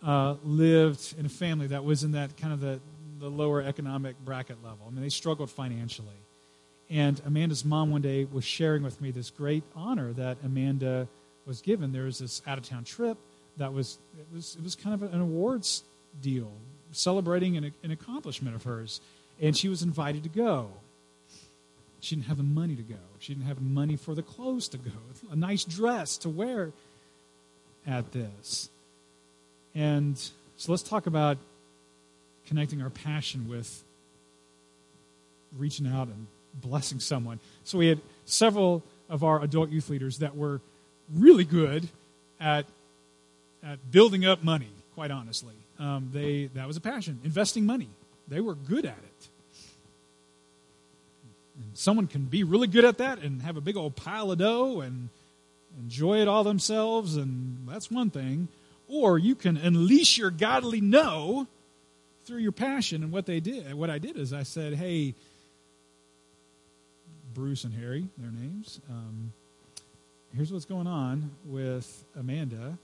uh, 0.03 0.37
lived 0.45 1.15
in 1.19 1.27
a 1.27 1.31
family 1.31 1.67
that 1.69 1.85
was 1.85 2.05
in 2.05 2.13
that 2.13 2.37
kind 2.37 2.53
of 2.53 2.61
the, 2.61 2.79
the 3.25 3.31
lower 3.31 3.63
economic 3.63 4.17
bracket 4.25 4.63
level. 4.63 4.81
I 4.87 4.91
mean, 4.91 5.03
they 5.03 5.09
struggled 5.09 5.51
financially. 5.51 6.21
And 6.91 7.21
Amanda's 7.25 7.65
mom 7.65 7.91
one 7.91 8.03
day 8.03 8.27
was 8.31 8.45
sharing 8.45 8.83
with 8.83 9.01
me 9.01 9.11
this 9.11 9.31
great 9.31 9.65
honor 9.75 10.13
that 10.13 10.37
Amanda 10.45 11.09
was 11.47 11.63
given. 11.63 11.93
There 11.93 12.05
was 12.05 12.19
this 12.19 12.43
out 12.47 12.59
of 12.59 12.69
town 12.69 12.85
trip 12.85 13.17
that 13.57 13.73
was 13.73 13.99
it 14.19 14.27
was 14.35 14.57
it 14.57 14.63
was 14.63 14.75
kind 14.75 14.95
of 14.95 15.15
an 15.15 15.21
awards 15.21 15.85
deal 16.21 16.53
celebrating 16.93 17.57
an, 17.57 17.73
an 17.83 17.91
accomplishment 17.91 18.55
of 18.55 18.63
hers, 18.63 19.01
and 19.41 19.57
she 19.57 19.69
was 19.69 19.83
invited 19.83 20.23
to 20.23 20.29
go. 20.29 20.69
She 22.01 22.15
didn't 22.15 22.29
have 22.29 22.37
the 22.37 22.43
money 22.43 22.77
to 22.77 22.83
go. 22.83 23.01
She 23.19 23.35
didn't 23.35 23.47
have 23.47 23.61
money 23.61 23.97
for 23.97 24.15
the 24.15 24.23
clothes 24.23 24.69
to 24.69 24.79
go. 24.79 24.93
A 25.31 25.37
nice 25.37 25.65
dress 25.65 26.19
to 26.19 26.29
wear 26.29 26.73
at 27.87 28.13
this. 28.13 28.69
And 29.75 30.19
so 30.57 30.71
let's 30.71 30.83
talk 30.83 31.07
about 31.07 31.39
connecting 32.47 32.83
our 32.83 32.91
passion 32.91 33.49
with 33.49 33.83
reaching 35.57 35.87
out 35.87 36.09
and 36.09 36.27
blessing 36.55 37.01
someone. 37.01 37.41
So 37.65 37.79
we 37.79 37.89
had 37.89 38.01
several 38.25 38.83
of 39.09 39.25
our 39.25 39.43
adult 39.43 39.71
youth 39.71 39.91
leaders 39.91 40.19
that 40.19 40.37
were 40.37 40.61
really 41.13 41.45
good 41.45 41.89
at 42.41 42.67
at 43.63 43.79
building 43.91 44.25
up 44.25 44.43
money. 44.43 44.69
Quite 44.95 45.11
honestly, 45.11 45.55
um, 45.79 46.11
they 46.13 46.51
that 46.55 46.67
was 46.67 46.77
a 46.77 46.81
passion. 46.81 47.21
Investing 47.25 47.67
money, 47.67 47.89
they 48.29 48.41
were 48.41 48.55
good 48.55 48.85
at 48.85 48.99
it. 48.99 49.29
And 51.57 51.77
someone 51.77 52.07
can 52.07 52.25
be 52.25 52.43
really 52.43 52.67
good 52.67 52.85
at 52.85 52.99
that 52.99 53.21
and 53.21 53.43
have 53.43 53.57
a 53.57 53.61
big 53.61 53.77
old 53.77 53.95
pile 53.95 54.33
of 54.33 54.39
dough 54.39 54.81
and 54.81 55.09
enjoy 55.81 56.21
it 56.21 56.29
all 56.29 56.45
themselves, 56.45 57.17
and 57.17 57.67
that's 57.69 57.91
one 57.91 58.11
thing. 58.11 58.49
Or 58.89 59.19
you 59.19 59.35
can 59.35 59.57
unleash 59.57 60.19
your 60.19 60.31
godly 60.31 60.81
no 60.81 61.47
through 62.25 62.39
your 62.39 62.53
passion. 62.53 63.03
And 63.03 63.13
what 63.13 63.27
they 63.27 63.41
did, 63.41 63.73
what 63.75 63.91
I 63.91 63.99
did 63.99 64.17
is 64.17 64.33
I 64.33 64.43
said, 64.43 64.75
hey, 64.75 65.15
Bruce 67.33 67.65
and 67.65 67.75
Harry, 67.75 68.07
their 68.17 68.31
names, 68.31 68.81
um, 68.89 69.33
here's 70.35 70.53
what's 70.53 70.65
going 70.65 70.87
on 70.87 71.31
with 71.45 72.05
Amanda. 72.19 72.79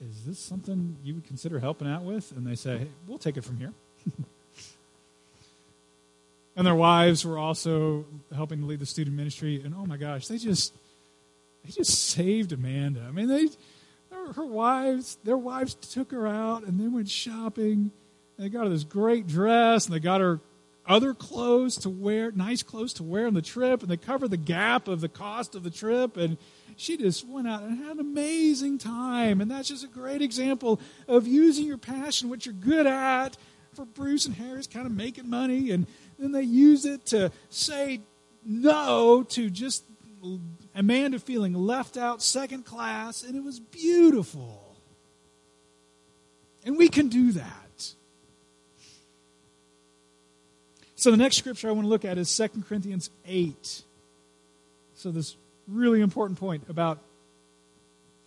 Is 0.00 0.24
this 0.26 0.38
something 0.38 0.96
you 1.04 1.14
would 1.14 1.26
consider 1.26 1.60
helping 1.60 1.88
out 1.88 2.02
with? 2.02 2.32
And 2.32 2.46
they 2.46 2.54
say, 2.54 2.78
hey, 2.78 2.88
we'll 3.06 3.18
take 3.18 3.36
it 3.36 3.44
from 3.44 3.58
here. 3.58 3.72
and 6.56 6.66
their 6.66 6.74
wives 6.74 7.24
were 7.24 7.38
also 7.38 8.04
helping 8.34 8.60
to 8.60 8.66
lead 8.66 8.80
the 8.80 8.86
student 8.86 9.16
ministry. 9.16 9.62
And 9.64 9.74
oh 9.74 9.86
my 9.86 9.96
gosh, 9.96 10.26
they 10.26 10.38
just 10.38 10.74
they 11.64 11.70
just 11.70 12.10
saved 12.10 12.52
Amanda. 12.52 13.04
I 13.08 13.12
mean, 13.12 13.28
they 13.28 13.48
her 14.32 14.46
wives, 14.46 15.18
their 15.24 15.36
wives 15.36 15.74
took 15.74 16.10
her 16.10 16.26
out 16.26 16.64
and 16.64 16.80
they 16.80 16.88
went 16.88 17.08
shopping. 17.08 17.90
They 18.38 18.48
got 18.48 18.64
her 18.64 18.68
this 18.68 18.84
great 18.84 19.26
dress 19.26 19.86
and 19.86 19.94
they 19.94 20.00
got 20.00 20.20
her 20.20 20.40
other 20.86 21.14
clothes 21.14 21.76
to 21.78 21.88
wear, 21.88 22.30
nice 22.32 22.62
clothes 22.62 22.92
to 22.94 23.02
wear 23.02 23.26
on 23.26 23.34
the 23.34 23.42
trip, 23.42 23.80
and 23.82 23.90
they 23.90 23.96
covered 23.96 24.30
the 24.30 24.36
gap 24.36 24.86
of 24.86 25.00
the 25.00 25.08
cost 25.08 25.54
of 25.54 25.62
the 25.62 25.70
trip. 25.70 26.16
And 26.16 26.36
she 26.76 26.96
just 26.96 27.26
went 27.26 27.48
out 27.48 27.62
and 27.62 27.78
had 27.78 27.94
an 27.94 28.00
amazing 28.00 28.78
time. 28.78 29.40
And 29.40 29.50
that's 29.50 29.68
just 29.68 29.84
a 29.84 29.88
great 29.88 30.20
example 30.20 30.80
of 31.08 31.26
using 31.26 31.66
your 31.66 31.78
passion, 31.78 32.28
what 32.28 32.44
you're 32.44 32.54
good 32.54 32.86
at. 32.86 33.36
For 33.74 33.84
Bruce 33.84 34.26
and 34.26 34.36
Harris, 34.36 34.68
kind 34.68 34.86
of 34.86 34.92
making 34.92 35.28
money, 35.28 35.72
and 35.72 35.88
then 36.16 36.30
they 36.30 36.44
use 36.44 36.84
it 36.84 37.06
to 37.06 37.32
say 37.50 38.02
no 38.44 39.24
to 39.30 39.50
just 39.50 39.82
Amanda 40.74 41.18
feeling 41.18 41.54
left 41.54 41.96
out 41.96 42.22
second 42.22 42.64
class, 42.64 43.22
and 43.22 43.36
it 43.36 43.44
was 43.44 43.60
beautiful. 43.60 44.76
And 46.64 46.76
we 46.76 46.88
can 46.88 47.08
do 47.08 47.32
that. 47.32 47.94
So 50.96 51.10
the 51.10 51.16
next 51.16 51.36
scripture 51.36 51.68
I 51.68 51.72
want 51.72 51.84
to 51.84 51.88
look 51.88 52.04
at 52.04 52.16
is 52.16 52.34
2 52.34 52.64
Corinthians 52.66 53.10
8. 53.26 53.82
So 54.94 55.10
this 55.10 55.36
really 55.68 56.00
important 56.00 56.38
point 56.38 56.64
about 56.68 56.98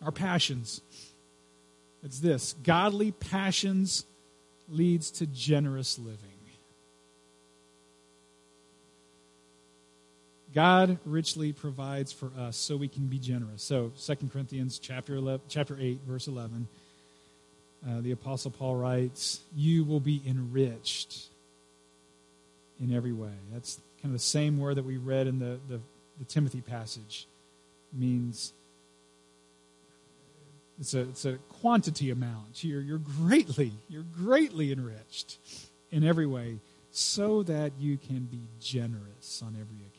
our 0.04 0.12
passions. 0.12 0.82
It's 2.04 2.20
this 2.20 2.54
godly 2.64 3.12
passions 3.12 4.06
leads 4.70 5.10
to 5.12 5.26
generous 5.26 5.98
living. 5.98 6.37
God 10.58 10.98
richly 11.06 11.54
provides 11.54 12.12
for 12.12 12.32
us 12.36 12.58
so 12.58 12.76
we 12.76 12.88
can 12.88 13.06
be 13.06 13.20
generous. 13.20 13.62
So 13.62 13.92
2 14.04 14.16
Corinthians 14.34 14.80
chapter 14.80 15.14
11, 15.14 15.42
chapter 15.50 15.78
8 15.80 16.00
verse 16.08 16.28
11 16.28 16.68
uh, 17.88 18.02
the 18.02 18.12
apostle 18.12 18.50
Paul 18.50 18.76
writes, 18.76 19.42
"You 19.56 19.84
will 19.84 20.00
be 20.00 20.20
enriched 20.26 21.28
in 22.82 22.92
every 22.92 23.14
way." 23.14 23.36
That's 23.54 23.76
kind 24.02 24.06
of 24.06 24.14
the 24.14 24.20
same 24.26 24.58
word 24.58 24.78
that 24.78 24.84
we 24.86 24.98
read 24.98 25.28
in 25.28 25.38
the, 25.38 25.60
the, 25.70 25.80
the 26.18 26.26
Timothy 26.26 26.62
passage. 26.62 27.28
It 27.94 28.00
means 28.00 28.52
it's 30.80 30.96
a, 30.96 31.02
it's 31.02 31.26
a 31.26 31.38
quantity 31.62 32.10
amount. 32.10 32.64
You're, 32.64 32.82
you're 32.82 32.98
greatly, 32.98 33.74
you're 33.90 34.06
greatly 34.18 34.72
enriched 34.72 35.38
in 35.92 36.04
every 36.04 36.26
way 36.26 36.58
so 36.92 37.44
that 37.44 37.74
you 37.78 37.98
can 37.98 38.22
be 38.22 38.42
generous 38.60 39.44
on 39.46 39.50
every 39.50 39.86
occasion. 39.86 39.97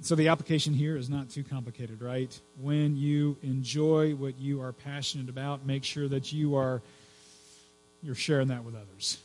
So 0.00 0.14
the 0.14 0.28
application 0.28 0.74
here 0.74 0.96
is 0.96 1.10
not 1.10 1.28
too 1.28 1.42
complicated, 1.42 2.00
right? 2.00 2.38
When 2.60 2.96
you 2.96 3.36
enjoy 3.42 4.12
what 4.14 4.38
you 4.38 4.62
are 4.62 4.72
passionate 4.72 5.28
about, 5.28 5.66
make 5.66 5.82
sure 5.82 6.06
that 6.08 6.32
you 6.32 6.56
are 6.56 6.82
you're 8.02 8.14
sharing 8.14 8.48
that 8.48 8.64
with 8.64 8.76
others. 8.76 9.18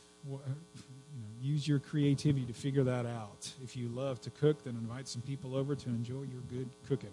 use 1.41 1.67
your 1.67 1.77
creativity 1.77 2.45
to 2.45 2.53
figure 2.53 2.83
that 2.83 3.05
out. 3.05 3.51
If 3.63 3.75
you 3.75 3.87
love 3.89 4.19
to 4.21 4.29
cook, 4.31 4.63
then 4.63 4.75
invite 4.75 5.07
some 5.07 5.21
people 5.21 5.55
over 5.55 5.75
to 5.75 5.89
enjoy 5.89 6.21
your 6.21 6.41
good 6.49 6.69
cooking. 6.87 7.11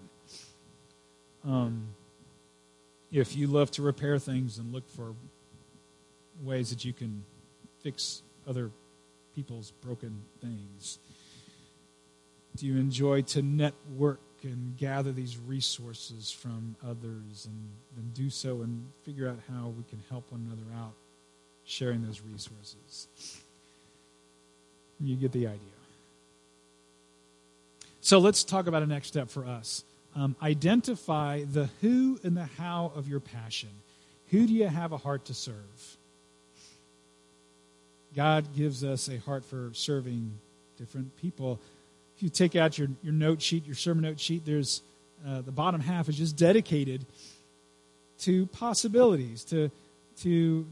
Um, 1.45 1.89
if 3.13 3.37
you 3.37 3.47
love 3.49 3.71
to 3.73 3.83
repair 3.83 4.19
things 4.19 4.59
and 4.59 4.73
look 4.73 4.89
for 4.89 5.15
ways 6.43 6.71
that 6.71 6.85
you 6.85 6.93
can 6.93 7.25
fix 7.83 8.23
other 8.49 8.71
people's 9.35 9.73
broken 9.83 10.23
things, 10.41 10.99
do 12.57 12.67
you 12.67 12.77
enjoy 12.77 13.23
to 13.23 13.43
network 13.43 14.21
and 14.43 14.77
gather 14.77 15.13
these 15.13 15.37
resources 15.39 16.31
from 16.31 16.75
others 16.83 17.47
and 17.47 17.71
then 17.97 18.11
do 18.15 18.31
so 18.31 18.63
and 18.63 18.87
figure 19.03 19.29
out 19.29 19.39
how 19.51 19.69
we 19.69 19.85
can 19.89 20.03
help 20.09 20.31
one 20.31 20.47
another 20.47 20.83
out 20.83 20.95
sharing 21.65 22.05
those 22.05 22.21
resources? 22.21 23.07
You 24.99 25.17
get 25.17 25.33
the 25.33 25.47
idea. 25.47 25.61
So 28.01 28.19
let's 28.19 28.45
talk 28.45 28.67
about 28.67 28.83
a 28.83 28.87
next 28.87 29.09
step 29.09 29.31
for 29.31 29.45
us. 29.45 29.85
Um, 30.17 30.35
identify 30.43 31.45
the 31.45 31.69
who 31.81 32.19
and 32.25 32.37
the 32.37 32.47
how 32.59 32.93
of 32.95 33.09
your 33.09 33.21
passion. 33.21 33.69
Who 34.31 34.47
do 34.47 34.53
you 34.53 34.67
have 34.67 34.93
a 34.93 34.97
heart 34.97 35.27
to 35.27 35.35
serve? 35.35 35.97
God 38.15 38.55
gives 38.57 38.83
us 38.83 39.09
a 39.09 39.19
heart 39.19 39.45
for 39.45 39.71
serving 39.73 40.33
different 40.79 41.17
people. 41.17 41.61
You 42.23 42.29
take 42.29 42.57
out 42.57 42.79
your, 42.79 42.89
your 43.03 43.13
note 43.13 43.41
sheet, 43.41 43.67
your 43.67 43.75
sermon 43.75 44.05
note 44.05 44.21
sheet, 44.21 44.45
there's 44.45 44.83
uh, 45.27 45.43
the 45.43 45.53
bottom 45.53 45.81
half 45.81 46.09
is 46.09 46.17
just 46.17 46.37
dedicated 46.37 47.05
to 48.21 48.47
possibilities, 48.47 49.45
to 49.45 49.71
to 50.23 50.29
you 50.29 50.67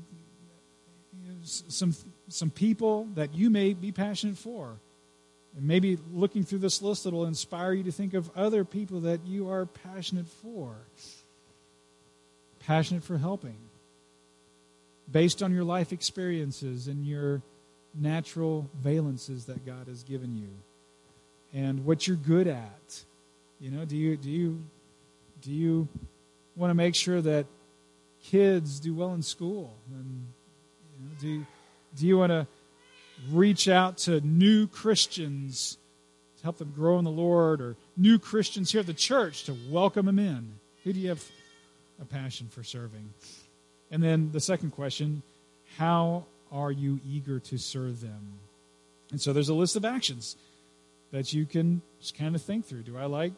know, 1.26 1.34
some 1.42 1.94
some 2.28 2.50
people 2.50 3.08
that 3.14 3.34
you 3.34 3.50
may 3.50 3.74
be 3.74 3.92
passionate 3.92 4.37
for. 4.37 4.76
And 5.56 5.66
maybe 5.66 5.98
looking 6.12 6.44
through 6.44 6.61
this 6.61 6.82
list, 6.82 7.06
it'll 7.06 7.24
inspire 7.24 7.72
you 7.72 7.82
to 7.84 7.92
think 7.92 8.14
of 8.14 8.30
other 8.37 8.64
people 8.64 9.00
that 9.00 9.26
you 9.26 9.50
are 9.50 9.66
passionate 9.66 10.28
for. 10.28 10.76
Passionate 12.61 13.02
for 13.02 13.18
helping. 13.18 13.56
Based 15.11 15.42
on 15.42 15.54
your 15.54 15.64
life 15.64 15.92
experiences 15.92 16.87
and 16.87 17.06
your 17.06 17.42
natural 17.94 18.68
valences 18.84 19.46
that 19.46 19.64
God 19.64 19.88
has 19.88 20.02
given 20.02 20.37
you. 20.37 20.50
And 21.54 21.84
what 21.84 22.06
you're 22.06 22.16
good 22.16 22.46
at. 22.46 23.02
You 23.61 23.70
know, 23.70 23.84
do 23.84 23.96
you 23.96 24.16
do 24.16 24.30
you 24.30 24.62
do 25.42 25.52
you 25.52 25.88
want 26.56 26.70
to 26.70 26.74
make 26.74 26.94
sure 26.94 27.20
that 27.20 27.46
kids 28.22 28.80
do 28.80 28.94
well 28.94 29.14
in 29.14 29.22
school? 29.22 29.74
And 29.90 30.26
you 30.98 31.04
know, 31.04 31.14
do 31.20 31.46
do 31.96 32.06
you 32.06 32.18
want 32.18 32.30
to 32.30 32.46
reach 33.30 33.68
out 33.68 33.98
to 33.98 34.20
new 34.20 34.66
Christians 34.66 35.78
to 36.38 36.42
help 36.44 36.58
them 36.58 36.72
grow 36.74 36.98
in 36.98 37.04
the 37.04 37.11
Lord 37.11 37.61
or 37.61 37.76
new 37.96 38.18
Christians 38.18 38.70
here 38.70 38.80
at 38.80 38.87
the 38.87 38.94
church 38.94 39.44
to 39.44 39.56
welcome 39.70 40.06
them 40.06 40.18
in? 40.18 40.52
Who 40.84 40.92
do 40.92 41.00
you 41.00 41.08
have 41.08 41.24
a 42.00 42.04
passion 42.04 42.48
for 42.48 42.62
serving? 42.62 43.12
And 43.90 44.02
then 44.02 44.30
the 44.32 44.40
second 44.40 44.72
question 44.72 45.22
how 45.76 46.24
are 46.50 46.72
you 46.72 47.00
eager 47.08 47.38
to 47.38 47.58
serve 47.58 48.00
them? 48.00 48.38
And 49.11 49.20
so 49.20 49.32
there's 49.32 49.48
a 49.48 49.54
list 49.54 49.76
of 49.76 49.84
actions 49.84 50.37
that 51.11 51.33
you 51.33 51.47
can 51.47 51.83
just 52.01 52.16
kind 52.16 52.35
of 52.35 52.42
think 52.42 52.66
through. 52.66 52.83
Do 52.83 52.97
I 52.97 53.07
like, 53.07 53.33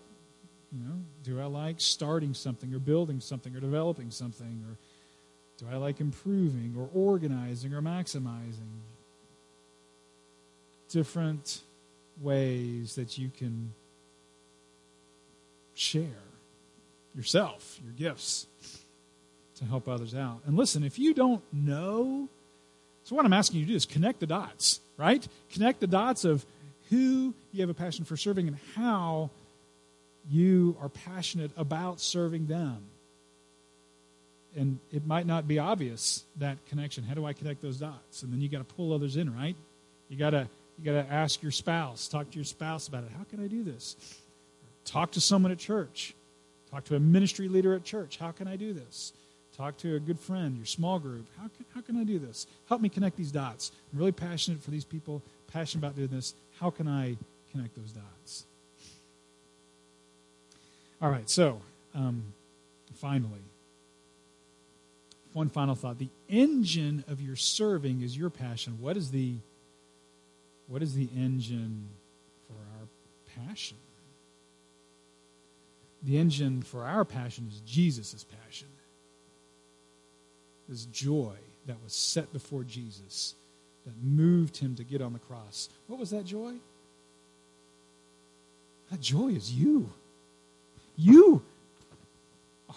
you 0.73 0.85
know, 0.85 0.95
do 1.25 1.41
I 1.41 1.47
like 1.47 1.77
starting 1.81 2.35
something 2.35 2.75
or 2.75 2.79
building 2.79 3.21
something 3.21 3.55
or 3.55 3.61
developing 3.61 4.11
something 4.11 4.65
or 4.69 4.77
do 5.59 5.67
I 5.71 5.77
like 5.77 6.01
improving 6.01 6.75
or 6.77 6.89
organizing 6.95 7.75
or 7.75 7.83
maximizing? 7.83 8.81
Different 10.89 11.61
ways 12.21 12.95
that 12.97 13.19
you 13.19 13.31
can 13.37 13.73
share 15.75 16.05
yourself, 17.15 17.79
your 17.85 17.93
gifts, 17.93 18.47
to 19.57 19.65
help 19.65 19.89
others 19.89 20.15
out. 20.15 20.41
And 20.47 20.57
listen, 20.57 20.83
if 20.83 20.99
you 20.99 21.13
don't 21.15 21.43
know, 21.53 22.29
so 23.05 23.15
what 23.15 23.25
I'm 23.25 23.33
asking 23.33 23.61
you 23.61 23.67
to 23.67 23.73
do 23.73 23.77
is 23.77 23.87
connect 23.87 24.21
the 24.21 24.27
dots, 24.27 24.81
right? 24.97 25.27
Connect 25.53 25.81
the 25.81 25.87
dots 25.87 26.25
of 26.25 26.45
who 26.91 27.35
you 27.53 27.61
have 27.61 27.71
a 27.71 27.75
passion 27.75 28.05
for 28.05 28.17
serving 28.17 28.49
and 28.49 28.57
how 28.75 29.31
you 30.29 30.77
are 30.81 30.89
passionate 30.89 31.51
about 31.57 32.01
serving 32.01 32.47
them 32.47 32.83
and 34.57 34.79
it 34.91 35.07
might 35.07 35.27
not 35.27 35.47
be 35.47 35.59
obvious 35.59 36.25
that 36.37 36.59
connection. 36.69 37.05
How 37.05 37.15
do 37.15 37.25
I 37.25 37.33
connect 37.33 37.63
those 37.63 37.79
dots? 37.79 38.23
And 38.23 38.33
then 38.33 38.41
you 38.41 38.49
got 38.49 38.59
to 38.59 38.75
pull 38.75 38.93
others 38.93 39.17
in, 39.17 39.35
right? 39.35 39.57
You 40.09 40.17
got 40.17 40.31
to 40.31 40.49
you 40.79 40.85
got 40.93 41.07
to 41.07 41.13
ask 41.13 41.43
your 41.43 41.53
spouse, 41.53 42.09
talk 42.09 42.31
to 42.31 42.37
your 42.37 42.45
spouse 42.45 42.89
about 42.89 43.05
it. 43.05 43.11
How 43.17 43.25
can 43.25 43.45
I 43.45 43.49
do 43.49 43.63
this? 43.63 43.97
Talk 44.87 45.11
to 45.13 45.21
someone 45.21 45.53
at 45.53 45.59
church. 45.59 46.15
Talk 46.71 46.85
to 46.85 46.97
a 46.97 47.01
ministry 47.01 47.49
leader 47.49 47.75
at 47.75 47.85
church. 47.85 48.17
How 48.17 48.31
can 48.33 48.49
I 48.49 48.57
do 48.57 48.73
this? 48.73 49.13
Talk 49.59 49.77
to 49.79 49.97
a 49.97 50.01
good 50.01 50.19
friend, 50.19 50.57
your 50.57 50.65
small 50.65 50.99
group. 50.99 51.27
How 51.37 51.49
can, 51.49 51.67
how 51.75 51.81
can 51.83 51.99
I 51.99 52.05
do 52.05 52.19
this? 52.19 52.47
Help 52.67 52.81
me 52.81 52.89
connect 52.89 53.19
these 53.19 53.31
dots. 53.31 53.73
I'm 53.93 53.99
really 53.99 54.13
passionate 54.13 54.63
for 54.63 54.71
these 54.71 54.87
people, 54.87 55.21
passionate 55.53 55.85
about 55.85 55.97
doing 55.97 56.09
this. 56.09 56.33
How 56.61 56.69
can 56.69 56.87
I 56.87 57.17
connect 57.51 57.75
those 57.75 57.93
dots? 57.93 58.45
All 61.01 61.09
right, 61.09 61.29
so 61.29 61.63
um, 61.95 62.23
finally, 62.97 63.41
one 65.33 65.49
final 65.49 65.75
thought. 65.75 65.99
The 65.99 66.11
engine 66.29 67.03
of 67.09 67.23
your 67.23 67.37
serving 67.37 68.03
is 68.03 68.17
your 68.17 68.29
passion. 68.29 68.77
What 68.79 68.97
is 68.97 69.11
the 69.11 69.35
what 70.69 70.83
is 70.83 70.95
the 70.95 71.09
engine 71.17 71.89
for 72.47 72.55
our 72.55 73.47
passion? 73.47 73.79
The 76.03 76.19
engine 76.19 76.63
for 76.63 76.85
our 76.85 77.05
passion 77.05 77.49
is 77.51 77.61
Jesus' 77.61 78.25
passion. 78.45 78.69
This 80.69 80.85
joy 80.85 81.35
that 81.67 81.77
was 81.83 81.93
set 81.93 82.33
before 82.33 82.63
Jesus 82.63 83.35
that 83.87 83.95
moved 84.03 84.59
him 84.59 84.75
to 84.77 84.85
get 84.85 85.01
on 85.01 85.13
the 85.13 85.19
cross. 85.19 85.69
What 85.87 85.99
was 85.99 86.11
that 86.11 86.25
joy? 86.25 86.55
That 88.91 89.01
joy 89.01 89.29
is 89.29 89.53
you. 89.53 89.91
You 90.97 91.43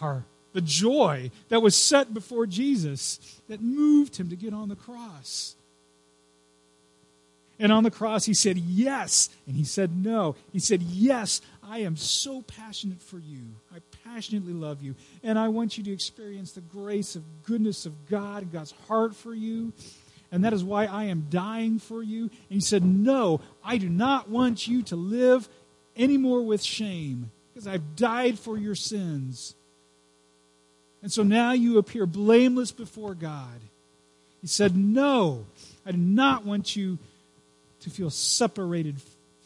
are 0.02 0.24
the 0.54 0.62
joy 0.62 1.32
that 1.50 1.62
was 1.62 1.76
set 1.76 2.14
before 2.14 2.46
Jesus 2.46 3.42
that 3.50 3.62
moved 3.62 4.16
him 4.18 4.30
to 4.30 4.36
get 4.36 4.54
on 4.54 4.70
the 4.70 4.76
cross. 4.76 5.56
And 7.60 7.72
on 7.72 7.84
the 7.84 7.92
cross, 7.92 8.26
he 8.26 8.34
said, 8.34 8.58
Yes. 8.58 9.30
And 9.48 9.56
he 9.56 9.64
said, 9.64 9.96
No. 9.96 10.36
He 10.52 10.60
said, 10.60 10.82
Yes, 10.82 11.42
I 11.64 11.80
am 11.80 11.96
so 11.96 12.42
passionate 12.42 13.02
for 13.02 13.20
you. 13.20 13.42
I 13.74 13.78
passionately 14.04 14.54
love 14.54 14.82
you. 14.82 14.96
And 15.24 15.38
I 15.38 15.48
want 15.48 15.78
you 15.78 15.84
to 15.86 15.92
experience 15.92 16.52
the 16.52 16.62
grace 16.62 17.16
of 17.16 17.24
goodness 17.46 17.86
of 17.86 17.94
God, 18.10 18.52
God's 18.52 18.74
heart 18.88 19.16
for 19.16 19.34
you. 19.34 19.72
And 20.34 20.44
that 20.44 20.52
is 20.52 20.64
why 20.64 20.86
I 20.86 21.06
am 21.06 21.28
dying 21.30 21.78
for 21.78 22.02
you. 22.02 22.24
And 22.24 22.32
he 22.50 22.60
said, 22.60 22.84
No, 22.84 23.40
I 23.64 23.78
do 23.78 23.88
not 23.88 24.30
want 24.30 24.68
you 24.68 24.82
to 24.84 24.96
live 24.96 25.48
anymore 25.96 26.42
with 26.42 26.64
shame 26.64 27.30
because 27.54 27.68
I've 27.68 27.96
died 27.96 28.40
for 28.40 28.58
your 28.58 28.74
sins. 28.74 29.54
And 31.04 31.12
so 31.12 31.22
now 31.22 31.52
you 31.52 31.78
appear 31.78 32.08
blameless 32.08 32.72
before 32.72 33.14
God. 33.14 33.62
He 34.42 34.48
said, 34.48 34.76
No, 34.76 35.46
I 35.86 35.92
do 35.92 35.98
not 35.98 36.46
want 36.46 36.76
you 36.76 36.98
to 37.82 37.92
feel 37.92 38.10
separated 38.10 38.96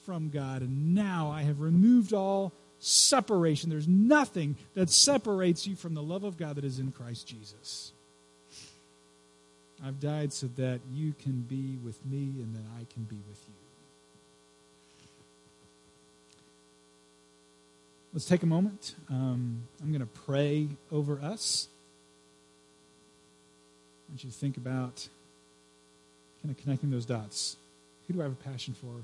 from 0.05 0.29
God. 0.29 0.61
And 0.61 0.95
now 0.95 1.29
I 1.29 1.41
have 1.41 1.59
removed 1.59 2.13
all 2.13 2.53
separation. 2.79 3.69
There's 3.69 3.89
nothing 3.89 4.55
that 4.73 4.89
separates 4.89 5.67
you 5.67 5.75
from 5.75 5.95
the 5.95 6.01
love 6.01 6.23
of 6.23 6.37
God 6.37 6.55
that 6.55 6.63
is 6.63 6.79
in 6.79 6.93
Christ 6.93 7.27
Jesus. 7.27 7.91
I've 9.83 9.99
died 9.99 10.33
so 10.33 10.47
that 10.57 10.79
you 10.91 11.13
can 11.21 11.41
be 11.41 11.77
with 11.83 12.03
me 12.05 12.33
and 12.41 12.55
that 12.55 12.63
I 12.79 12.85
can 12.93 13.03
be 13.03 13.17
with 13.27 13.39
you. 13.47 13.53
Let's 18.13 18.25
take 18.25 18.41
a 18.41 18.47
moment. 18.47 18.95
Um, 19.09 19.63
I'm 19.81 19.89
going 19.89 20.01
to 20.01 20.07
pray 20.07 20.69
over 20.91 21.19
us. 21.21 21.67
I 24.07 24.11
want 24.11 24.23
you 24.23 24.31
to 24.31 24.35
think 24.35 24.57
about 24.57 25.07
kind 26.41 26.55
of 26.55 26.63
connecting 26.63 26.89
those 26.89 27.05
dots. 27.05 27.57
Who 28.07 28.15
do 28.15 28.21
I 28.21 28.23
have 28.23 28.31
a 28.31 28.49
passion 28.49 28.73
for? 28.73 29.03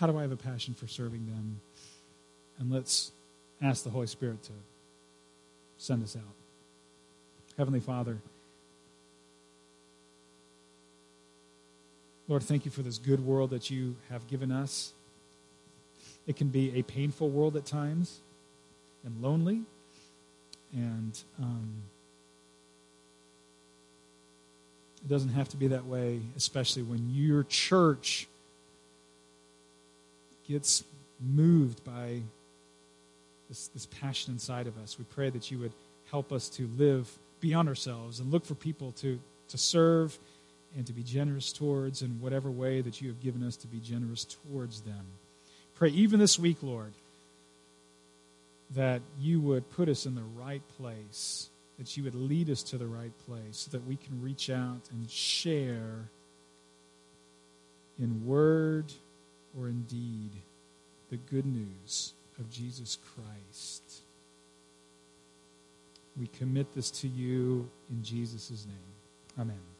How 0.00 0.06
do 0.06 0.18
I 0.18 0.22
have 0.22 0.32
a 0.32 0.36
passion 0.36 0.74
for 0.74 0.88
serving 0.88 1.26
them? 1.26 1.60
And 2.58 2.72
let's 2.72 3.12
ask 3.62 3.84
the 3.84 3.90
Holy 3.90 4.06
Spirit 4.06 4.42
to 4.44 4.52
send 5.78 6.02
us 6.02 6.16
out. 6.16 6.34
Heavenly 7.56 7.80
Father, 7.80 8.18
Lord, 12.28 12.42
thank 12.42 12.64
you 12.64 12.70
for 12.70 12.82
this 12.82 12.98
good 12.98 13.24
world 13.24 13.50
that 13.50 13.70
you 13.70 13.94
have 14.10 14.26
given 14.26 14.50
us. 14.50 14.92
It 16.26 16.34
can 16.34 16.48
be 16.48 16.76
a 16.76 16.82
painful 16.82 17.30
world 17.30 17.56
at 17.56 17.64
times 17.64 18.18
and 19.04 19.22
lonely. 19.22 19.62
And 20.74 21.18
um, 21.40 21.82
it 25.04 25.08
doesn't 25.08 25.30
have 25.30 25.48
to 25.50 25.56
be 25.56 25.68
that 25.68 25.86
way, 25.86 26.20
especially 26.36 26.82
when 26.82 27.08
your 27.14 27.44
church 27.44 28.26
gets 30.48 30.82
moved 31.20 31.84
by 31.84 32.20
this, 33.48 33.68
this 33.68 33.86
passion 33.86 34.32
inside 34.32 34.66
of 34.66 34.76
us. 34.78 34.98
We 34.98 35.04
pray 35.14 35.30
that 35.30 35.50
you 35.52 35.60
would 35.60 35.72
help 36.10 36.32
us 36.32 36.48
to 36.50 36.68
live 36.76 37.08
beyond 37.40 37.68
ourselves 37.68 38.18
and 38.18 38.32
look 38.32 38.44
for 38.44 38.54
people 38.56 38.90
to, 38.92 39.20
to 39.48 39.58
serve 39.58 40.18
and 40.76 40.86
to 40.86 40.92
be 40.92 41.02
generous 41.02 41.52
towards 41.52 42.02
in 42.02 42.20
whatever 42.20 42.50
way 42.50 42.82
that 42.82 43.00
you 43.00 43.08
have 43.08 43.20
given 43.20 43.42
us 43.42 43.56
to 43.56 43.66
be 43.66 43.80
generous 43.80 44.24
towards 44.24 44.82
them. 44.82 45.06
Pray 45.74 45.88
even 45.90 46.20
this 46.20 46.38
week, 46.38 46.58
Lord, 46.62 46.92
that 48.74 49.00
you 49.18 49.40
would 49.40 49.70
put 49.70 49.88
us 49.88 50.06
in 50.06 50.14
the 50.14 50.22
right 50.36 50.62
place, 50.78 51.48
that 51.78 51.96
you 51.96 52.04
would 52.04 52.14
lead 52.14 52.50
us 52.50 52.62
to 52.64 52.78
the 52.78 52.86
right 52.86 53.12
place, 53.26 53.56
so 53.56 53.70
that 53.70 53.86
we 53.86 53.96
can 53.96 54.22
reach 54.22 54.50
out 54.50 54.80
and 54.90 55.10
share 55.10 56.08
in 57.98 58.26
word 58.26 58.92
or 59.58 59.68
in 59.68 59.82
deed 59.82 60.30
the 61.10 61.16
good 61.16 61.46
news 61.46 62.12
of 62.38 62.50
Jesus 62.50 62.98
Christ. 63.14 64.02
We 66.18 66.26
commit 66.26 66.74
this 66.74 66.90
to 67.02 67.08
you 67.08 67.68
in 67.90 68.02
Jesus' 68.02 68.66
name. 68.66 69.38
Amen. 69.38 69.75